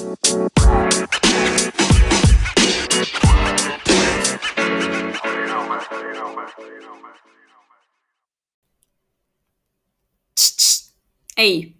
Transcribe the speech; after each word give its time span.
Hey, 0.00 0.06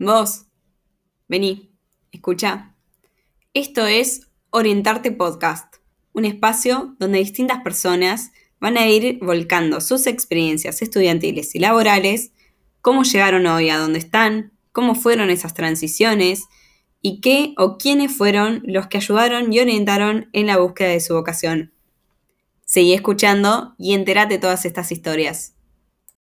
vos, 0.00 0.46
vení, 1.28 1.70
escucha. 2.10 2.74
Esto 3.54 3.86
es 3.86 4.22
Orientarte 4.50 5.12
Podcast, 5.12 5.76
un 6.12 6.24
espacio 6.24 6.96
donde 6.98 7.18
distintas 7.18 7.62
personas 7.62 8.32
van 8.58 8.78
a 8.78 8.88
ir 8.88 9.20
volcando 9.20 9.80
sus 9.80 10.08
experiencias 10.08 10.82
estudiantiles 10.82 11.54
y 11.54 11.60
laborales, 11.60 12.32
cómo 12.80 13.04
llegaron 13.04 13.46
hoy 13.46 13.70
a 13.70 13.78
donde 13.78 14.00
están, 14.00 14.58
cómo 14.72 14.96
fueron 14.96 15.30
esas 15.30 15.54
transiciones 15.54 16.48
y 17.00 17.20
qué 17.20 17.54
o 17.56 17.78
quiénes 17.78 18.16
fueron 18.16 18.62
los 18.64 18.86
que 18.86 18.98
ayudaron 18.98 19.52
y 19.52 19.60
orientaron 19.60 20.28
en 20.32 20.46
la 20.46 20.58
búsqueda 20.58 20.88
de 20.88 21.00
su 21.00 21.14
vocación. 21.14 21.72
Seguí 22.64 22.92
escuchando 22.92 23.74
y 23.78 23.94
entérate 23.94 24.34
de 24.34 24.40
todas 24.40 24.64
estas 24.64 24.92
historias. 24.92 25.54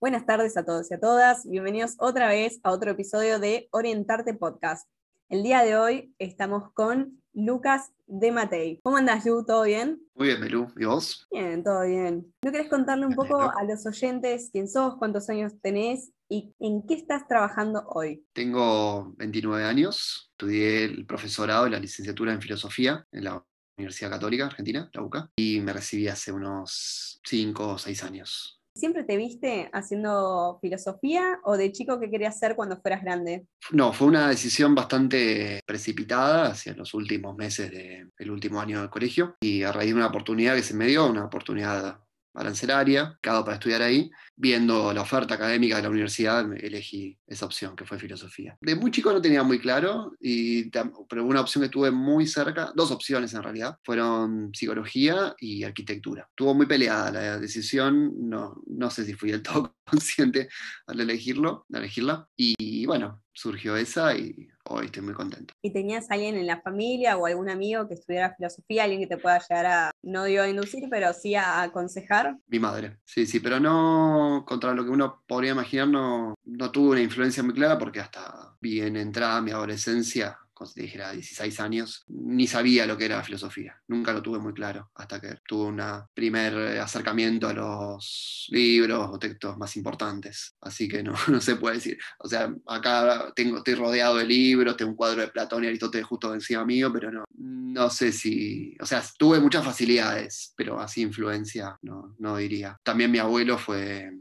Buenas 0.01 0.25
tardes 0.25 0.57
a 0.57 0.65
todos 0.65 0.91
y 0.91 0.95
a 0.95 1.01
todas. 1.01 1.47
Bienvenidos 1.47 1.97
otra 1.99 2.29
vez 2.29 2.61
a 2.63 2.71
otro 2.71 2.93
episodio 2.93 3.39
de 3.39 3.69
Orientarte 3.71 4.33
Podcast. 4.35 4.89
El 5.29 5.43
día 5.43 5.63
de 5.63 5.77
hoy 5.77 6.15
estamos 6.19 6.73
con 6.73 7.20
Lucas 7.33 7.93
de 8.07 8.33
Matei. 8.33 8.81
¿Cómo 8.83 8.97
andas, 8.97 9.25
Lu? 9.25 9.45
¿Todo 9.45 9.63
bien? 9.65 10.03
Muy 10.15 10.29
bien, 10.29 10.41
Melu. 10.41 10.67
¿Y 10.77 10.85
vos? 10.85 11.27
Bien, 11.31 11.63
todo 11.63 11.87
bien. 11.87 12.33
¿No 12.43 12.53
querés 12.53 12.69
contarle 12.69 13.07
un 13.07 13.15
poco 13.15 13.41
a 13.41 13.65
los 13.65 13.87
oyentes 13.87 14.51
quién 14.53 14.69
sos, 14.69 14.97
cuántos 14.97 15.29
años 15.31 15.53
tenés 15.63 16.13
y 16.29 16.55
en 16.59 16.87
qué 16.87 16.95
estás 16.95 17.27
trabajando 17.29 17.85
hoy? 17.89 18.25
Tengo 18.33 19.15
29 19.17 19.65
años. 19.65 20.31
Estudié 20.33 20.85
el 20.85 21.07
profesorado 21.07 21.67
y 21.67 21.71
la 21.71 21.79
licenciatura 21.79 22.33
en 22.33 22.43
filosofía 22.43 23.07
en 23.13 23.25
la 23.25 23.45
Universidad 23.77 24.11
Católica 24.11 24.47
Argentina, 24.47 24.91
la 24.93 25.03
UCA, 25.03 25.31
y 25.37 25.61
me 25.61 25.73
recibí 25.73 26.07
hace 26.09 26.33
unos 26.33 27.21
5 27.25 27.69
o 27.69 27.79
6 27.79 28.05
años. 28.05 28.60
¿Siempre 28.75 29.05
te 29.05 29.17
viste 29.17 29.69
haciendo 29.73 30.59
filosofía 30.61 31.41
o 31.45 31.57
de 31.57 31.73
chico 31.73 31.99
qué 31.99 32.11
querías 32.11 32.37
hacer 32.37 32.55
cuando 32.55 32.81
fueras 32.81 33.03
grande? 33.03 33.47
No, 33.73 33.93
fue 33.93 34.07
una 34.07 34.29
decisión 34.29 34.75
bastante 34.75 35.61
precipitada 35.67 36.53
hacia 36.53 36.75
los 36.75 36.95
últimos 36.95 37.37
meses 37.37 37.71
del 37.71 38.31
último 38.31 38.61
año 38.61 38.81
del 38.81 38.91
colegio 38.91 39.35
y 39.41 39.65
a 39.65 39.73
raíz 39.73 39.91
de 39.91 39.97
una 39.97 40.07
oportunidad 40.07 40.55
que 40.55 40.63
se 40.63 40.75
me 40.75 40.87
dio, 40.87 41.09
una 41.09 41.25
oportunidad 41.25 42.01
arancelaria, 42.35 43.19
cada 43.21 43.45
para 43.45 43.57
estudiar 43.57 43.83
ahí. 43.83 44.11
Viendo 44.37 44.93
la 44.93 45.03
oferta 45.03 45.35
académica 45.35 45.77
de 45.77 45.83
la 45.83 45.91
universidad, 45.91 46.51
elegí 46.55 47.19
esa 47.27 47.45
opción, 47.45 47.77
que 47.77 47.85
fue 47.85 47.99
filosofía. 47.99 48.57
De 48.61 48.75
muy 48.75 48.91
chico 48.91 49.13
no 49.13 49.21
tenía 49.21 49.43
muy 49.43 49.59
claro, 49.59 50.13
y, 50.19 50.71
pero 51.09 51.27
una 51.27 51.41
opción 51.41 51.63
que 51.63 51.69
tuve 51.69 51.91
muy 51.91 52.27
cerca, 52.27 52.73
dos 52.75 52.91
opciones 52.91 53.35
en 53.35 53.43
realidad, 53.43 53.79
fueron 53.85 54.51
psicología 54.55 55.35
y 55.39 55.65
arquitectura. 55.65 56.29
Tuvo 56.35 56.55
muy 56.55 56.67
peleada 56.67 57.11
la 57.11 57.39
decisión, 57.39 58.15
no, 58.29 58.63
no 58.67 58.91
sé 58.91 59.05
si 59.05 59.15
fui 59.15 59.31
del 59.31 59.43
todo 59.43 59.77
consciente 59.85 60.49
al 60.87 61.01
elegirlo, 61.01 61.67
al 61.73 61.81
elegirla, 61.81 62.27
y 62.37 62.87
bueno, 62.87 63.23
surgió 63.33 63.77
esa 63.77 64.15
y 64.17 64.49
hoy 64.71 64.87
estoy 64.87 65.03
muy 65.03 65.15
contento. 65.15 65.55
¿Y 65.63 65.73
tenías 65.73 66.11
alguien 66.11 66.37
en 66.37 66.47
la 66.47 66.61
familia 66.61 67.17
o 67.17 67.27
algún 67.27 67.51
amigo 67.51 67.87
que 67.89 67.95
estudiara 67.95 68.35
filosofía, 68.35 68.85
alguien 68.85 69.01
que 69.01 69.07
te 69.07 69.19
pueda 69.19 69.39
llegar 69.39 69.67
a, 69.67 69.91
no 70.03 70.25
digo 70.25 70.43
a 70.43 70.49
inducir, 70.49 70.85
pero 70.89 71.13
sí 71.13 71.35
a 71.35 71.63
aconsejar? 71.63 72.37
Mi 72.49 72.59
madre, 72.59 72.99
sí, 73.05 73.27
sí, 73.27 73.41
pero 73.41 73.61
no 73.61 74.45
contra 74.47 74.75
lo 74.75 74.85
que 74.85 74.91
uno 74.91 75.23
podría 75.27 75.53
imaginar, 75.53 75.89
no, 75.89 76.35
no 76.45 76.71
tuve 76.71 76.91
una 76.91 77.03
influencia 77.03 77.43
muy 77.43 77.55
clara 77.55 77.79
porque 77.79 78.01
hasta 78.01 78.57
bien 78.61 78.97
entrada 78.97 79.41
mi 79.41 79.51
adolescencia 79.51 80.39
cuando 80.61 80.75
dijera 80.83 81.13
16 81.13 81.59
años, 81.61 82.05
ni 82.09 82.47
sabía 82.47 82.85
lo 82.85 82.99
que 82.99 83.07
era 83.07 83.23
filosofía. 83.23 83.81
Nunca 83.89 84.13
lo 84.13 84.21
tuve 84.21 84.39
muy 84.39 84.53
claro 84.53 84.91
hasta 84.95 85.19
que 85.19 85.39
tuve 85.49 85.69
un 85.69 85.81
primer 86.13 86.79
acercamiento 86.79 87.49
a 87.49 87.55
los 87.55 88.47
libros 88.51 89.09
o 89.11 89.19
textos 89.19 89.57
más 89.57 89.75
importantes. 89.77 90.55
Así 90.61 90.87
que 90.87 91.03
no, 91.03 91.15
no 91.29 91.41
se 91.41 91.57
puede 91.57 91.77
decir. 91.77 91.99
O 92.19 92.29
sea, 92.29 92.55
acá 92.67 93.33
tengo, 93.35 93.57
estoy 93.57 93.75
rodeado 93.75 94.17
de 94.17 94.27
libros, 94.27 94.77
tengo 94.77 94.91
un 94.91 94.97
cuadro 94.99 95.23
de 95.23 95.29
Platón 95.29 95.65
y 95.65 95.69
Aristóteles 95.69 96.07
justo 96.07 96.35
encima 96.35 96.67
mío, 96.67 96.93
pero 96.93 97.11
no, 97.11 97.25
no 97.39 97.89
sé 97.89 98.13
si. 98.13 98.77
O 98.81 98.85
sea, 98.85 99.03
tuve 99.17 99.41
muchas 99.41 99.65
facilidades, 99.65 100.53
pero 100.55 100.79
así 100.79 101.01
influencia 101.01 101.79
no, 101.81 102.15
no 102.19 102.37
diría. 102.37 102.77
También 102.83 103.11
mi 103.11 103.19
abuelo 103.19 103.57
fue 103.57 104.13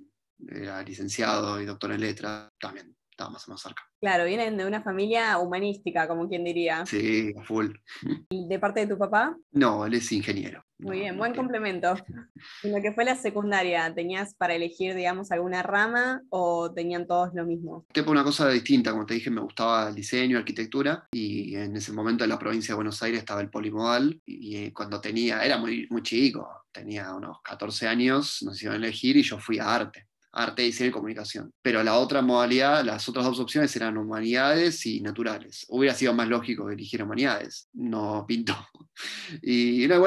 era 0.48 0.82
licenciado 0.84 1.60
y 1.62 1.66
doctor 1.66 1.92
en 1.92 2.00
letras, 2.00 2.50
también 2.62 2.96
estaba 3.20 3.32
más 3.32 3.48
o 3.48 3.52
menos 3.52 3.62
cerca. 3.62 3.84
Claro, 4.00 4.24
vienen 4.24 4.56
de 4.58 4.66
una 4.66 4.82
familia 4.82 5.38
humanística, 5.40 6.08
como 6.08 6.30
quien 6.30 6.46
diría. 6.46 6.86
Sí, 6.86 7.34
full. 7.44 7.72
¿Y 8.30 8.48
de 8.48 8.60
parte 8.60 8.80
de 8.80 8.88
tu 8.88 8.98
papá? 8.98 9.36
No, 9.52 9.86
él 9.86 9.96
es 9.96 10.10
ingeniero. 10.14 10.64
Muy 10.78 11.00
bien, 11.00 11.18
buen 11.18 11.36
complemento. 11.36 11.96
En 12.64 12.72
lo 12.72 12.82
que 12.82 12.94
fue 12.94 13.04
la 13.04 13.16
secundaria, 13.16 13.94
¿tenías 13.94 14.34
para 14.34 14.54
elegir, 14.54 14.96
digamos, 14.96 15.32
alguna 15.32 15.62
rama 15.62 16.22
o 16.30 16.72
tenían 16.72 17.06
todos 17.06 17.34
lo 17.34 17.46
mismo? 17.46 17.86
Tipo 17.92 18.12
una 18.12 18.24
cosa 18.24 18.48
distinta, 18.48 18.92
como 18.92 19.06
te 19.06 19.16
dije, 19.16 19.30
me 19.30 19.42
gustaba 19.42 19.90
el 19.90 19.96
diseño, 19.96 20.38
arquitectura, 20.38 21.06
y 21.12 21.56
en 21.56 21.76
ese 21.76 21.92
momento 21.92 22.24
en 22.24 22.30
la 22.30 22.40
provincia 22.40 22.74
de 22.74 22.78
Buenos 22.78 23.04
Aires 23.04 23.20
estaba 23.20 23.42
el 23.42 23.50
polimodal, 23.50 24.22
y 24.26 24.72
cuando 24.72 25.02
tenía, 25.02 25.44
era 25.44 25.58
muy, 25.58 25.86
muy 25.90 26.02
chico, 26.02 26.48
tenía 26.72 27.14
unos 27.14 27.42
14 27.44 27.88
años, 27.88 28.42
nos 28.44 28.56
hicieron 28.56 28.78
elegir 28.78 29.18
y 29.18 29.24
yo 29.24 29.38
fui 29.38 29.60
a 29.60 29.76
arte 29.76 30.09
arte, 30.32 30.64
diseño 30.64 30.90
y 30.90 30.94
comunicación. 30.94 31.52
Pero 31.62 31.84
la 31.84 31.98
otra 31.98 32.22
modalidad, 32.22 32.84
las 32.84 33.08
otras 33.10 33.26
dos 33.26 33.40
opciones 33.40 33.76
eran 33.76 33.98
humanidades 33.98 34.86
y 34.86 35.02
naturales. 35.02 35.66
Hubiera 35.70 35.96
sido 35.96 36.14
más 36.14 36.28
lógico 36.28 36.68
que 36.68 36.74
eligiera 36.74 37.06
humanidades, 37.06 37.70
no 37.74 38.26
pintó. 38.28 38.56
Y 39.42 39.86
una 39.86 40.00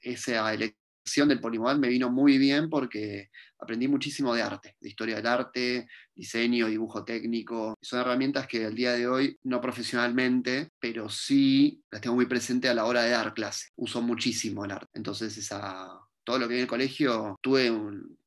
esa 0.00 0.54
elección 0.54 1.28
del 1.28 1.40
polimodal 1.40 1.78
me 1.78 1.88
vino 1.88 2.10
muy 2.10 2.38
bien 2.38 2.68
porque 2.68 3.30
aprendí 3.58 3.88
muchísimo 3.88 4.34
de 4.34 4.42
arte, 4.42 4.76
de 4.80 4.88
historia 4.88 5.16
del 5.16 5.26
arte, 5.26 5.88
diseño, 6.14 6.66
dibujo 6.68 7.04
técnico. 7.04 7.74
Son 7.80 8.00
herramientas 8.00 8.46
que 8.46 8.64
al 8.66 8.74
día 8.74 8.92
de 8.92 9.06
hoy, 9.06 9.38
no 9.44 9.60
profesionalmente, 9.60 10.70
pero 10.78 11.08
sí 11.08 11.82
las 11.90 12.00
tengo 12.00 12.16
muy 12.16 12.26
presente 12.26 12.68
a 12.68 12.74
la 12.74 12.84
hora 12.84 13.02
de 13.02 13.10
dar 13.10 13.34
clase. 13.34 13.68
Uso 13.76 14.02
muchísimo 14.02 14.64
el 14.64 14.72
arte. 14.72 14.90
Entonces 14.94 15.36
esa 15.36 16.05
todo 16.26 16.40
lo 16.40 16.48
que 16.48 16.54
vi 16.54 16.58
en 16.58 16.64
el 16.64 16.68
colegio, 16.68 17.38
tuve 17.40 17.72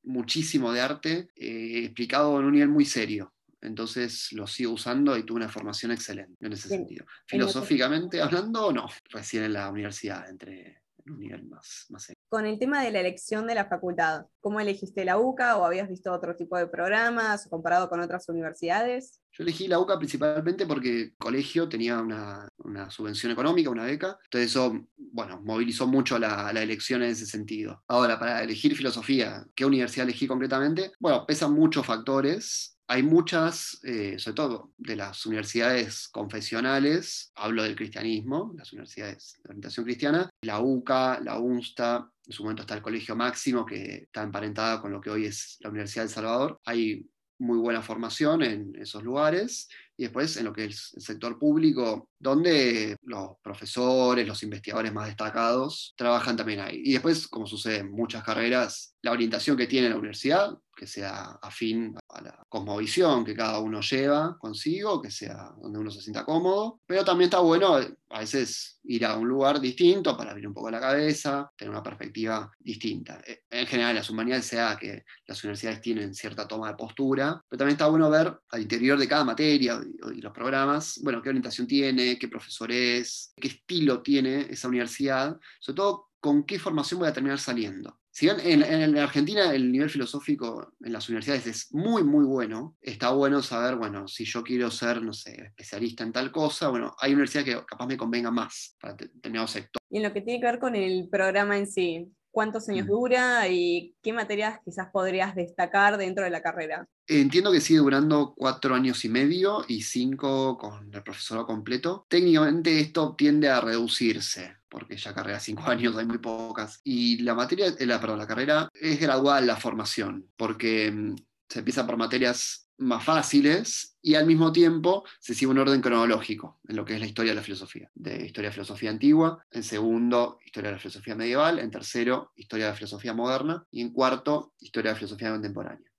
muchísimo 0.04 0.72
de 0.72 0.80
arte 0.80 1.28
eh, 1.36 1.84
explicado 1.84 2.40
en 2.40 2.46
un 2.46 2.54
nivel 2.54 2.70
muy 2.70 2.86
serio. 2.86 3.34
Entonces 3.62 4.32
lo 4.32 4.48
sigo 4.48 4.72
usando 4.72 5.18
y 5.18 5.24
tuve 5.24 5.42
una 5.42 5.50
formación 5.50 5.92
excelente 5.92 6.34
en 6.40 6.54
ese 6.54 6.70
sentido. 6.70 7.06
Filosóficamente 7.28 8.22
hablando, 8.22 8.72
no, 8.72 8.88
recién 9.10 9.44
en 9.44 9.54
la 9.54 9.70
universidad, 9.70 10.30
entre 10.30 10.82
un 11.06 11.20
nivel 11.20 11.46
más, 11.46 11.86
más 11.90 12.04
serio. 12.04 12.20
Con 12.30 12.46
el 12.46 12.60
tema 12.60 12.84
de 12.84 12.92
la 12.92 13.00
elección 13.00 13.48
de 13.48 13.56
la 13.56 13.66
facultad, 13.66 14.26
¿cómo 14.40 14.60
elegiste 14.60 15.06
la 15.06 15.18
UCA 15.18 15.58
o 15.58 15.66
habías 15.66 15.90
visto 15.90 16.12
otro 16.12 16.36
tipo 16.36 16.58
de 16.58 16.68
programas 16.68 17.46
o 17.46 17.50
comparado 17.50 17.90
con 17.90 18.00
otras 18.00 18.28
universidades? 18.30 19.22
Yo 19.32 19.44
elegí 19.44 19.68
la 19.68 19.80
UCA 19.80 19.98
principalmente 19.98 20.66
porque 20.66 21.02
el 21.02 21.16
colegio 21.18 21.70
tenía 21.70 22.00
una, 22.00 22.48
una 22.58 22.90
subvención 22.90 23.32
económica, 23.32 23.70
una 23.70 23.86
beca, 23.86 24.18
entonces 24.26 24.52
eso, 24.52 24.86
bueno, 24.98 25.42
movilizó 25.42 25.88
mucho 25.88 26.20
la, 26.20 26.52
la, 26.54 26.62
elección 26.62 27.04
en 27.04 27.12
ese 27.12 27.26
sentido. 27.26 27.84
Ahora, 27.88 28.20
para 28.20 28.44
elegir 28.44 28.76
filosofía, 28.76 29.46
¿qué 29.56 29.66
universidad 29.66 30.08
elegí 30.08 30.28
concretamente? 30.28 30.92
Bueno, 31.00 31.26
pesan 31.26 31.54
muchos 31.54 31.86
factores, 31.86 32.79
hay 32.92 33.04
muchas, 33.04 33.80
eh, 33.84 34.18
sobre 34.18 34.36
todo 34.36 34.74
de 34.80 34.96
las 34.96 35.24
universidades 35.28 36.08
confesionales, 36.08 37.32
hablo 37.36 37.62
del 37.62 37.76
cristianismo, 37.76 38.52
las 38.58 38.74
universidades 38.74 39.40
de 39.44 39.50
orientación 39.50 39.86
cristiana, 39.86 40.28
la 40.42 40.60
UCA, 40.60 41.20
la 41.22 41.38
UNSTA, 41.38 42.10
en 42.26 42.34
su 42.34 42.42
momento 42.42 42.64
está 42.64 42.74
el 42.74 42.82
Colegio 42.82 43.16
Máximo, 43.16 43.64
que 43.64 44.06
está 44.06 44.24
emparentada 44.24 44.82
con 44.82 44.92
lo 44.92 45.00
que 45.00 45.12
hoy 45.12 45.26
es 45.26 45.58
la 45.60 45.70
Universidad 45.70 46.06
del 46.06 46.12
Salvador. 46.12 46.60
Hay 46.66 47.08
muy 47.38 47.60
buena 47.60 47.84
formación 47.84 48.42
en 48.42 48.76
esos 48.76 49.04
lugares 49.04 49.70
y 49.96 50.04
después 50.04 50.36
en 50.38 50.46
lo 50.46 50.54
que 50.54 50.66
es 50.66 50.94
el 50.96 51.02
sector 51.02 51.38
público, 51.38 52.10
donde 52.18 52.96
los 53.04 53.32
profesores, 53.42 54.28
los 54.28 54.42
investigadores 54.44 54.94
más 54.94 55.08
destacados 55.08 55.94
trabajan 55.98 56.38
también 56.38 56.62
ahí. 56.62 56.82
Y 56.84 56.94
después, 56.94 57.28
como 57.28 57.46
sucede 57.46 57.80
en 57.80 57.92
muchas 57.92 58.24
carreras, 58.24 58.96
la 59.02 59.12
orientación 59.12 59.58
que 59.58 59.68
tiene 59.68 59.90
la 59.90 59.98
universidad, 59.98 60.58
que 60.80 60.88
sea 60.88 61.38
afín 61.42 61.94
a 62.08 62.22
la 62.22 62.46
cosmovisión 62.48 63.26
que 63.26 63.36
cada 63.36 63.60
uno 63.60 63.82
lleva 63.82 64.38
consigo, 64.40 65.02
que 65.02 65.12
sea 65.12 65.52
donde 65.62 65.78
uno 65.78 65.92
se 65.92 66.00
sienta 66.00 66.24
cómodo, 66.24 66.80
pero 66.86 67.04
también 67.04 67.28
está 67.28 67.40
bueno 67.42 67.76
a 67.76 68.20
veces 68.20 68.80
ir 68.86 69.06
a 69.06 69.18
un 69.18 69.28
lugar 69.28 69.60
distinto 69.60 70.16
para 70.16 70.32
abrir 70.32 70.48
un 70.48 70.54
poco 70.54 70.72
la 70.72 70.80
cabeza, 70.80 71.52
tener 71.58 71.70
una 71.70 71.84
perspectiva 71.84 72.50
distinta. 72.58 73.22
Eh, 73.28 73.44
en 73.50 73.68
general, 73.68 73.94
las 73.94 74.10
humanidades 74.10 74.46
sea 74.46 74.78
que 74.80 75.04
las 75.28 75.44
universidades 75.44 75.82
tienen 75.82 76.14
cierta 76.14 76.48
toma 76.48 76.70
de 76.70 76.78
postura, 76.78 77.44
pero 77.50 77.58
también 77.58 77.74
está 77.74 77.88
bueno 77.88 78.10
ver 78.10 78.34
al 78.50 78.62
interior 78.62 78.98
de 78.98 79.08
cada 79.08 79.26
materia 79.26 79.82
y 80.16 80.22
los 80.22 80.32
programas, 80.32 80.98
bueno, 81.04 81.22
qué 81.22 81.28
orientación 81.28 81.68
tiene, 81.68 82.18
qué 82.18 82.30
profesor 82.30 82.72
es, 82.72 83.34
qué 83.36 83.50
estilo 83.50 84.02
tiene 84.02 84.48
esa 84.50 84.70
universidad, 84.70 85.38
sobre 85.60 85.76
todo 85.76 86.10
con 86.22 86.44
qué 86.44 86.58
formación 86.58 87.02
voy 87.02 87.10
a 87.10 87.14
terminar 87.14 87.40
saliendo 87.40 87.99
En 88.22 88.98
Argentina 88.98 89.54
el 89.54 89.72
nivel 89.72 89.90
filosófico 89.90 90.74
en 90.84 90.94
las 90.94 91.08
universidades 91.10 91.48
es 91.48 91.74
muy, 91.74 92.04
muy 92.04 92.26
bueno, 92.26 92.76
está 92.82 93.12
bueno 93.12 93.42
saber, 93.42 93.76
bueno, 93.76 94.08
si 94.08 94.26
yo 94.26 94.44
quiero 94.44 94.70
ser, 94.72 95.02
no 95.02 95.14
sé, 95.14 95.32
especialista 95.32 96.04
en 96.04 96.12
tal 96.12 96.32
cosa, 96.32 96.70
bueno, 96.70 96.96
hay 97.00 97.14
universidades 97.14 97.56
que 97.56 97.66
capaz 97.66 97.88
me 97.88 97.98
convenga 97.98 98.32
más 98.32 98.76
para 98.80 98.96
determinado 98.96 99.48
sector. 99.48 99.82
Y 99.90 99.98
en 99.98 100.04
lo 100.04 100.14
que 100.14 100.22
tiene 100.22 100.40
que 100.40 100.46
ver 100.46 100.60
con 100.60 100.76
el 100.76 101.08
programa 101.10 101.58
en 101.58 101.68
sí, 101.68 102.12
cuántos 102.32 102.70
años 102.70 102.86
mm. 102.86 102.90
dura 102.90 103.48
y 103.48 103.96
qué 104.02 104.14
materias 104.14 104.60
quizás 104.64 104.90
podrías 104.92 105.36
destacar 105.36 105.98
dentro 105.98 106.24
de 106.24 106.30
la 106.30 106.42
carrera. 106.42 106.88
Entiendo 107.08 107.52
que 107.52 107.62
sigue 107.62 107.80
durando 107.80 108.34
cuatro 108.36 108.76
años 108.76 109.04
y 109.06 109.10
medio 109.10 109.66
y 109.68 109.82
cinco 109.82 110.58
con 110.58 110.94
el 110.94 111.04
profesorado 111.04 111.48
completo. 111.48 112.06
Técnicamente 112.08 112.80
esto 112.80 113.16
tiende 113.18 113.50
a 113.50 113.62
reducirse 113.62 114.60
porque 114.70 114.96
ya 114.96 115.14
carrera 115.14 115.40
cinco 115.40 115.64
años 115.64 115.98
hay 115.98 116.06
muy 116.06 116.20
pocas. 116.20 116.80
Y 116.84 117.24
la 117.24 117.34
materia, 117.34 117.74
eh, 117.78 117.86
la, 117.86 118.00
perdón, 118.00 118.20
la 118.20 118.28
carrera 118.28 118.70
es 118.74 119.00
gradual 119.00 119.48
la 119.48 119.58
formación, 119.58 120.30
porque 120.38 120.92
mm, 120.92 121.16
se 121.50 121.60
empieza 121.60 121.86
por 121.86 121.98
materias 121.98 122.69
más 122.80 123.04
fáciles 123.04 123.98
y 124.02 124.16
al 124.16 124.26
mismo 124.26 124.52
tiempo 124.52 125.04
se 125.20 125.34
sigue 125.34 125.52
un 125.52 125.60
orden 125.60 125.82
cronológico 125.82 126.60
en 126.68 126.76
lo 126.78 126.86
que 126.86 126.96
es 126.96 127.00
la 127.00 127.06
historia 127.06 127.32
de 127.32 127.36
la 127.36 127.44
filosofía. 127.44 127.92
De 127.94 128.26
historia 128.26 128.50
de 128.50 128.54
filosofía 128.54 128.90
antigua, 128.90 129.46
en 129.52 129.64
segundo, 129.64 130.40
historia 130.46 130.70
de 130.70 130.76
la 130.76 130.80
filosofía 130.80 131.16
medieval, 131.16 131.60
en 131.60 131.72
tercero, 131.72 132.32
historia 132.36 132.66
de 132.66 132.72
la 132.72 132.78
filosofía 132.78 133.14
moderna 133.14 133.66
y 133.70 133.82
en 133.82 133.92
cuarto, 133.92 134.54
historia 134.60 134.92
de 134.92 134.94
la 134.96 135.00
filosofía 135.00 135.32
contemporánea. 135.32 135.92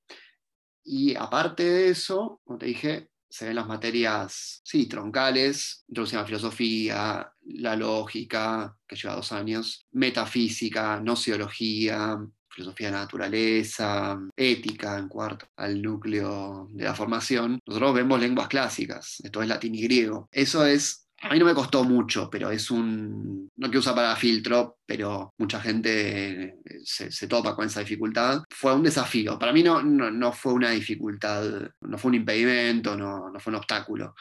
Y 0.82 1.14
aparte 1.14 1.64
de 1.64 1.88
eso, 1.90 2.40
como 2.44 2.58
te 2.58 2.66
dije, 2.66 3.10
se 3.28 3.46
ven 3.46 3.54
las 3.54 3.68
materias, 3.68 4.60
sí, 4.64 4.86
troncales, 4.86 5.84
introducción 5.86 6.18
a 6.18 6.22
la 6.22 6.26
filosofía, 6.26 7.32
la 7.42 7.76
lógica, 7.76 8.76
que 8.88 8.96
lleva 8.96 9.14
dos 9.14 9.30
años, 9.30 9.86
metafísica, 9.92 11.00
nociología, 11.00 12.18
filosofía 12.60 12.88
de 12.88 12.92
la 12.92 13.00
naturaleza, 13.00 14.20
ética 14.36 14.98
en 14.98 15.08
cuarto, 15.08 15.46
al 15.56 15.80
núcleo 15.80 16.68
de 16.70 16.84
la 16.84 16.94
formación, 16.94 17.58
nosotros 17.66 17.94
vemos 17.94 18.20
lenguas 18.20 18.48
clásicas, 18.48 19.20
esto 19.22 19.42
es 19.42 19.48
latín 19.48 19.74
y 19.74 19.82
griego. 19.82 20.28
Eso 20.30 20.66
es, 20.66 21.06
a 21.22 21.32
mí 21.32 21.38
no 21.38 21.46
me 21.46 21.54
costó 21.54 21.84
mucho, 21.84 22.28
pero 22.30 22.50
es 22.50 22.70
un, 22.70 23.48
no 23.56 23.70
que 23.70 23.78
usa 23.78 23.94
para 23.94 24.14
filtro, 24.16 24.78
pero 24.84 25.32
mucha 25.38 25.60
gente 25.60 26.42
eh, 26.42 26.80
se, 26.84 27.26
topa 27.26 27.56
con 27.56 27.66
esa 27.66 27.80
dificultad. 27.80 28.42
Fue 28.50 28.74
un 28.74 28.82
desafío, 28.82 29.38
para 29.38 29.52
mí 29.52 29.62
no, 29.62 29.82
no, 29.82 30.32
fue 30.32 30.52
una 30.52 30.70
dificultad, 30.70 31.42
no 31.80 31.98
fue 31.98 32.10
un 32.10 32.16
impedimento, 32.16 32.96
no, 32.96 33.30
no 33.30 33.40
fue 33.40 33.52
un 33.52 33.58
obstáculo, 33.58 34.14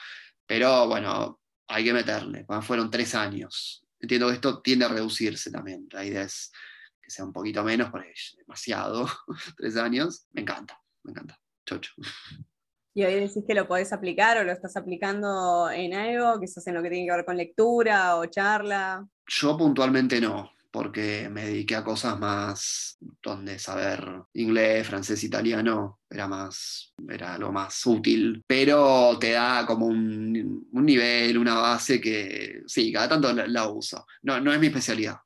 pero 0.46 0.88
bueno, 0.88 1.40
hay 1.68 1.84
que 1.84 1.94
meterle, 1.94 2.46
fueron 2.62 2.90
tres 2.90 3.16
años. 3.16 3.84
Entiendo 4.02 4.30
que 4.30 4.36
esto 4.36 4.62
tiende 4.62 4.86
a 4.86 4.88
reducirse 4.88 5.52
también, 5.52 5.88
la 5.92 6.06
idea 6.06 6.24
es 6.24 6.54
sea 7.10 7.26
un 7.26 7.34
poquito 7.34 7.64
menos, 7.64 7.90
porque 7.90 8.12
es 8.12 8.36
demasiado, 8.38 9.08
tres 9.58 9.78
años, 9.78 10.28
me 10.32 10.42
encanta, 10.42 10.80
me 11.04 11.12
encanta, 11.12 11.40
chocho. 11.66 11.94
¿Y 12.94 13.04
hoy 13.04 13.14
decís 13.14 13.44
que 13.48 13.54
lo 13.54 13.68
podés 13.68 13.94
aplicar 13.94 14.38
o 14.38 14.44
lo 14.44 14.52
estás 14.52 14.76
aplicando 14.76 15.70
en 15.70 15.94
algo, 15.94 16.40
quizás 16.40 16.66
en 16.68 16.74
lo 16.74 16.84
que 16.84 16.90
tiene 16.90 17.06
que 17.06 17.16
ver 17.16 17.26
con 17.26 17.38
lectura 17.38 18.18
o 18.18 18.26
charla? 18.26 19.08
Yo 19.28 19.56
puntualmente 19.56 20.20
no, 20.20 20.52
porque 20.72 21.30
me 21.30 21.46
dediqué 21.46 21.76
a 21.76 21.84
cosas 21.84 22.20
más 22.20 22.98
donde 23.22 23.58
saber 23.58 24.06
inglés, 24.34 24.88
francés, 24.88 25.24
italiano 25.24 26.00
era 26.10 26.28
más 26.28 26.94
era 27.08 27.38
lo 27.38 27.52
más 27.52 27.86
útil, 27.86 28.44
pero 28.46 29.18
te 29.20 29.32
da 29.32 29.66
como 29.66 29.86
un, 29.86 30.68
nivel, 30.72 31.38
una 31.38 31.56
base 31.56 32.02
que 32.02 32.64
sí, 32.66 32.92
cada 32.92 33.10
tanto 33.10 33.32
la, 33.34 33.48
la, 33.48 33.68
uso. 33.70 34.06
No, 34.24 34.40
no 34.42 34.52
es 34.52 34.60
mi 34.60 34.68
especialidad, 34.68 35.18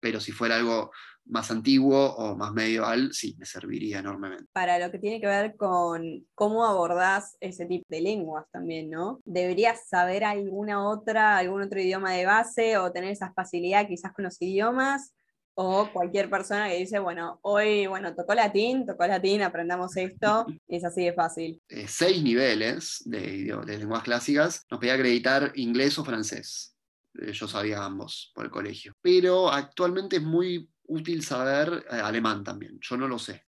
pero 0.00 0.20
si 0.20 0.32
fuera 0.32 0.56
algo 0.56 0.92
más 1.24 1.50
antiguo 1.50 2.14
o 2.14 2.36
más 2.36 2.52
medieval, 2.52 3.10
sí, 3.12 3.34
me 3.38 3.46
serviría 3.46 4.00
enormemente. 4.00 4.46
Para 4.52 4.78
lo 4.78 4.90
que 4.90 4.98
tiene 4.98 5.20
que 5.20 5.26
ver 5.26 5.56
con 5.56 6.26
cómo 6.34 6.64
abordás 6.64 7.36
ese 7.40 7.66
tipo 7.66 7.84
de 7.88 8.00
lenguas 8.00 8.46
también, 8.50 8.90
¿no? 8.90 9.20
¿Deberías 9.24 9.88
saber 9.88 10.24
alguna 10.24 10.88
otra, 10.88 11.38
algún 11.38 11.62
otro 11.62 11.80
idioma 11.80 12.12
de 12.12 12.26
base 12.26 12.76
o 12.76 12.92
tener 12.92 13.10
esa 13.10 13.32
facilidad 13.32 13.86
quizás 13.86 14.12
con 14.12 14.24
los 14.24 14.40
idiomas? 14.40 15.14
O 15.54 15.90
cualquier 15.92 16.30
persona 16.30 16.68
que 16.68 16.78
dice, 16.78 16.98
bueno, 16.98 17.38
hoy, 17.42 17.86
bueno, 17.86 18.14
tocó 18.14 18.34
latín, 18.34 18.86
tocó 18.86 19.06
latín, 19.06 19.42
aprendamos 19.42 19.96
esto, 19.98 20.46
es 20.68 20.82
así 20.84 21.04
de 21.04 21.12
fácil. 21.12 21.60
Eh, 21.68 21.86
seis 21.86 22.22
niveles 22.22 23.02
de, 23.04 23.54
de 23.66 23.78
lenguas 23.78 24.02
clásicas, 24.02 24.64
nos 24.70 24.80
pedía 24.80 24.94
acreditar 24.94 25.52
inglés 25.54 25.98
o 25.98 26.04
francés 26.04 26.72
eh, 27.20 27.32
yo 27.32 27.46
sabía 27.46 27.84
ambos 27.84 28.32
por 28.34 28.44
el 28.44 28.50
colegio. 28.50 28.94
Pero 29.02 29.50
actualmente 29.50 30.16
es 30.16 30.22
muy 30.22 30.68
útil 30.84 31.22
saber 31.22 31.86
eh, 31.90 31.96
alemán 31.96 32.42
también. 32.44 32.78
Yo 32.80 32.96
no 32.96 33.08
lo 33.08 33.18
sé, 33.18 33.46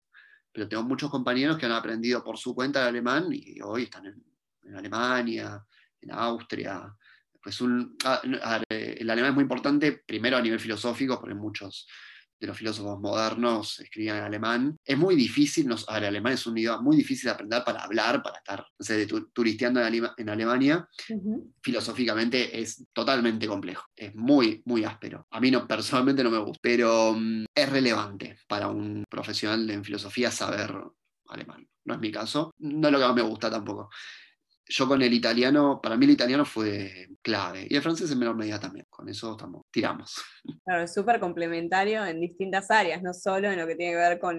pero 0.51 0.67
tengo 0.67 0.83
muchos 0.83 1.09
compañeros 1.09 1.57
que 1.57 1.65
han 1.65 1.71
aprendido 1.71 2.23
por 2.23 2.37
su 2.37 2.53
cuenta 2.53 2.81
el 2.81 2.89
alemán 2.89 3.27
y 3.31 3.61
hoy 3.61 3.83
están 3.83 4.05
en, 4.05 4.75
Alemania, 4.75 5.63
en 5.99 6.11
Austria. 6.11 6.95
Pues 7.43 7.59
un, 7.61 7.97
ah, 8.05 8.21
el 8.69 9.09
alemán 9.09 9.31
es 9.31 9.35
muy 9.35 9.41
importante, 9.43 10.03
primero 10.05 10.37
a 10.37 10.41
nivel 10.41 10.59
filosófico, 10.59 11.19
porque 11.19 11.35
muchos 11.35 11.87
de 12.41 12.47
los 12.47 12.57
filósofos 12.57 12.99
modernos 12.99 13.79
escribían 13.79 14.17
en 14.17 14.23
alemán. 14.23 14.77
Es 14.83 14.97
muy 14.97 15.15
difícil, 15.15 15.67
nos, 15.67 15.87
el 15.87 16.05
alemán 16.05 16.33
es 16.33 16.47
un 16.47 16.57
idioma 16.57 16.81
muy 16.81 16.97
difícil 16.97 17.25
de 17.25 17.31
aprender 17.31 17.63
para 17.63 17.83
hablar, 17.83 18.23
para 18.23 18.39
estar 18.39 18.65
no 19.09 19.25
turisteando 19.31 19.79
en, 19.85 20.29
Alemania. 20.29 20.87
Filosóficamente 21.61 22.59
es 22.59 22.83
totalmente 22.91 23.47
complejo, 23.47 23.85
es 23.95 24.15
muy, 24.15 24.63
muy 24.65 24.83
áspero. 24.83 25.27
A 25.29 25.39
mí 25.39 25.51
no, 25.51 25.67
personalmente 25.67 26.23
no 26.23 26.31
me 26.31 26.39
gusta, 26.39 26.59
pero 26.61 27.13
mm, 27.13 27.45
es 27.53 27.69
relevante 27.69 28.39
para 28.47 28.67
un 28.67 29.03
profesional 29.07 29.69
en 29.69 29.83
filosofía 29.83 30.31
saber 30.31 30.73
alemán. 31.27 31.67
No 31.85 31.93
es 31.93 31.99
mi 31.99 32.11
caso, 32.11 32.55
no 32.57 32.87
es 32.87 32.91
lo 32.91 32.99
que 32.99 33.05
más 33.05 33.15
me 33.15 33.21
gusta 33.21 33.51
tampoco 33.51 33.89
yo 34.71 34.87
con 34.87 35.01
el 35.01 35.13
italiano, 35.13 35.81
para 35.81 35.97
mí 35.97 36.05
el 36.05 36.11
italiano 36.11 36.45
fue 36.45 37.09
clave. 37.21 37.67
Y 37.69 37.75
el 37.75 37.81
francés 37.81 38.09
en 38.11 38.19
menor 38.19 38.35
medida 38.35 38.59
también. 38.59 38.85
Con 38.89 39.09
eso 39.09 39.31
estamos, 39.31 39.65
tiramos. 39.71 40.15
Claro, 40.65 40.83
es 40.83 40.93
súper 40.93 41.19
complementario 41.19 42.03
en 42.05 42.19
distintas 42.19 42.71
áreas, 42.71 43.03
no 43.03 43.13
solo 43.13 43.51
en 43.51 43.59
lo 43.59 43.67
que 43.67 43.75
tiene 43.75 43.93
que 43.93 43.97
ver 43.97 44.19
con, 44.19 44.37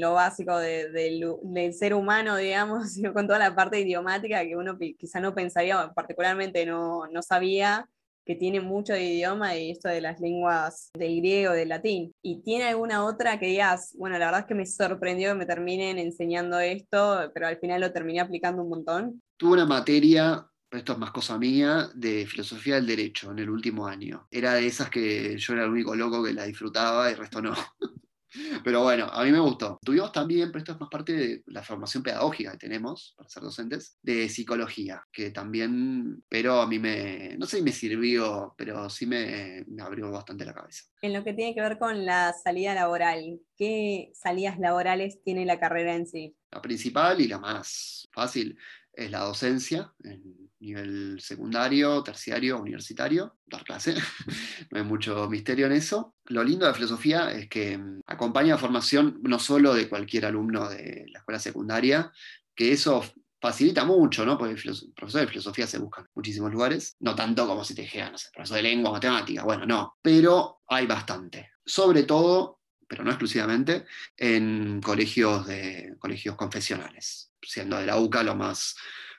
lo 0.00 0.14
básico 0.14 0.58
del 0.58 1.72
ser 1.72 1.94
humano, 1.94 2.36
digamos, 2.36 2.92
sino 2.92 3.14
con 3.14 3.26
toda 3.26 3.38
la 3.38 3.54
parte 3.54 3.80
idiomática 3.80 4.42
que 4.44 4.56
uno 4.56 4.76
quizá 4.76 5.20
no 5.20 5.34
pensaría, 5.34 5.92
particularmente 5.94 6.66
no, 6.66 7.06
no 7.06 7.22
sabía 7.22 7.88
que 8.24 8.34
tiene 8.34 8.60
mucho 8.60 8.92
de 8.92 9.02
idioma 9.02 9.56
y 9.56 9.70
esto 9.70 9.88
de 9.88 10.00
las 10.00 10.20
lenguas 10.20 10.90
del 10.94 11.16
griego, 11.16 11.52
del 11.52 11.68
latín. 11.68 12.12
¿Y 12.22 12.42
tiene 12.42 12.64
alguna 12.64 13.04
otra 13.04 13.38
que 13.38 13.46
digas, 13.46 13.94
bueno, 13.98 14.18
la 14.18 14.26
verdad 14.26 14.40
es 14.40 14.46
que 14.46 14.54
me 14.54 14.66
sorprendió 14.66 15.30
que 15.30 15.38
me 15.38 15.46
terminen 15.46 15.98
enseñando 15.98 16.58
esto, 16.58 17.30
pero 17.34 17.46
al 17.46 17.58
final 17.58 17.80
lo 17.80 17.92
terminé 17.92 18.20
aplicando 18.20 18.62
un 18.62 18.70
montón? 18.70 19.22
Tuve 19.36 19.52
una 19.52 19.66
materia 19.66 20.48
esto 20.78 20.92
es 20.92 20.98
más 20.98 21.10
cosa 21.10 21.38
mía, 21.38 21.88
de 21.94 22.26
filosofía 22.26 22.76
del 22.76 22.86
derecho 22.86 23.30
en 23.30 23.38
el 23.38 23.50
último 23.50 23.86
año. 23.86 24.26
Era 24.30 24.54
de 24.54 24.66
esas 24.66 24.90
que 24.90 25.36
yo 25.38 25.52
era 25.52 25.64
el 25.64 25.70
único 25.70 25.94
loco 25.94 26.22
que 26.24 26.32
la 26.32 26.44
disfrutaba 26.44 27.08
y 27.08 27.12
el 27.12 27.18
resto 27.18 27.40
no. 27.40 27.54
Pero 28.64 28.82
bueno, 28.82 29.06
a 29.12 29.22
mí 29.22 29.30
me 29.30 29.38
gustó. 29.38 29.78
Tuvimos 29.84 30.10
también, 30.10 30.48
pero 30.48 30.58
esto 30.58 30.72
es 30.72 30.80
más 30.80 30.88
parte 30.90 31.12
de 31.12 31.42
la 31.46 31.62
formación 31.62 32.02
pedagógica 32.02 32.50
que 32.50 32.58
tenemos 32.58 33.14
para 33.16 33.28
ser 33.28 33.44
docentes, 33.44 33.96
de 34.02 34.28
psicología, 34.28 35.04
que 35.12 35.30
también, 35.30 36.24
pero 36.28 36.60
a 36.60 36.66
mí 36.66 36.80
me, 36.80 37.36
no 37.38 37.46
sé 37.46 37.58
si 37.58 37.62
me 37.62 37.70
sirvió, 37.70 38.52
pero 38.58 38.90
sí 38.90 39.06
me, 39.06 39.64
me 39.68 39.84
abrió 39.84 40.10
bastante 40.10 40.44
la 40.44 40.52
cabeza. 40.52 40.82
En 41.00 41.12
lo 41.12 41.22
que 41.22 41.32
tiene 41.32 41.54
que 41.54 41.60
ver 41.60 41.78
con 41.78 42.04
la 42.04 42.32
salida 42.32 42.74
laboral, 42.74 43.38
¿qué 43.56 44.10
salidas 44.14 44.58
laborales 44.58 45.22
tiene 45.22 45.46
la 45.46 45.60
carrera 45.60 45.94
en 45.94 46.08
sí? 46.08 46.36
La 46.50 46.60
principal 46.60 47.20
y 47.20 47.28
la 47.28 47.38
más 47.38 48.08
fácil 48.12 48.58
es 48.96 49.10
la 49.10 49.20
docencia 49.20 49.92
en 50.02 50.50
nivel 50.60 51.20
secundario, 51.20 52.02
terciario, 52.02 52.58
universitario, 52.60 53.36
dar 53.46 53.64
clase. 53.64 53.94
no 54.70 54.78
hay 54.78 54.84
mucho 54.84 55.28
misterio 55.28 55.66
en 55.66 55.72
eso. 55.72 56.14
Lo 56.26 56.42
lindo 56.42 56.66
de 56.66 56.74
filosofía 56.74 57.30
es 57.30 57.48
que 57.48 57.76
mm, 57.76 58.00
acompaña 58.06 58.54
la 58.54 58.58
formación 58.58 59.20
no 59.22 59.38
solo 59.38 59.74
de 59.74 59.88
cualquier 59.88 60.26
alumno 60.26 60.68
de 60.68 61.06
la 61.12 61.18
escuela 61.18 61.38
secundaria, 61.38 62.10
que 62.54 62.72
eso 62.72 63.04
facilita 63.40 63.84
mucho, 63.84 64.24
¿no? 64.24 64.38
Porque 64.38 64.54
profesores 64.96 65.26
de 65.26 65.32
filosofía 65.32 65.66
se 65.66 65.78
buscan 65.78 66.04
en 66.04 66.10
muchísimos 66.14 66.50
lugares, 66.50 66.96
no 67.00 67.14
tanto 67.14 67.46
como 67.46 67.62
si 67.62 67.74
te 67.74 67.82
dijera, 67.82 68.10
no 68.10 68.16
sé, 68.16 68.28
profesor 68.32 68.56
de 68.56 68.62
lengua, 68.62 68.92
matemática, 68.92 69.44
bueno, 69.44 69.66
no, 69.66 69.98
pero 70.00 70.62
hay 70.66 70.86
bastante. 70.86 71.50
Sobre 71.62 72.04
todo, 72.04 72.60
pero 72.88 73.04
no 73.04 73.10
exclusivamente, 73.10 73.86
en 74.16 74.80
colegios, 74.80 75.46
de, 75.46 75.94
colegios 75.98 76.36
confesionales 76.36 77.30
siendo 77.46 77.78
de 77.78 77.86
la 77.86 77.98
UCA 77.98 78.22
lo 78.22 78.34
más 78.34 78.76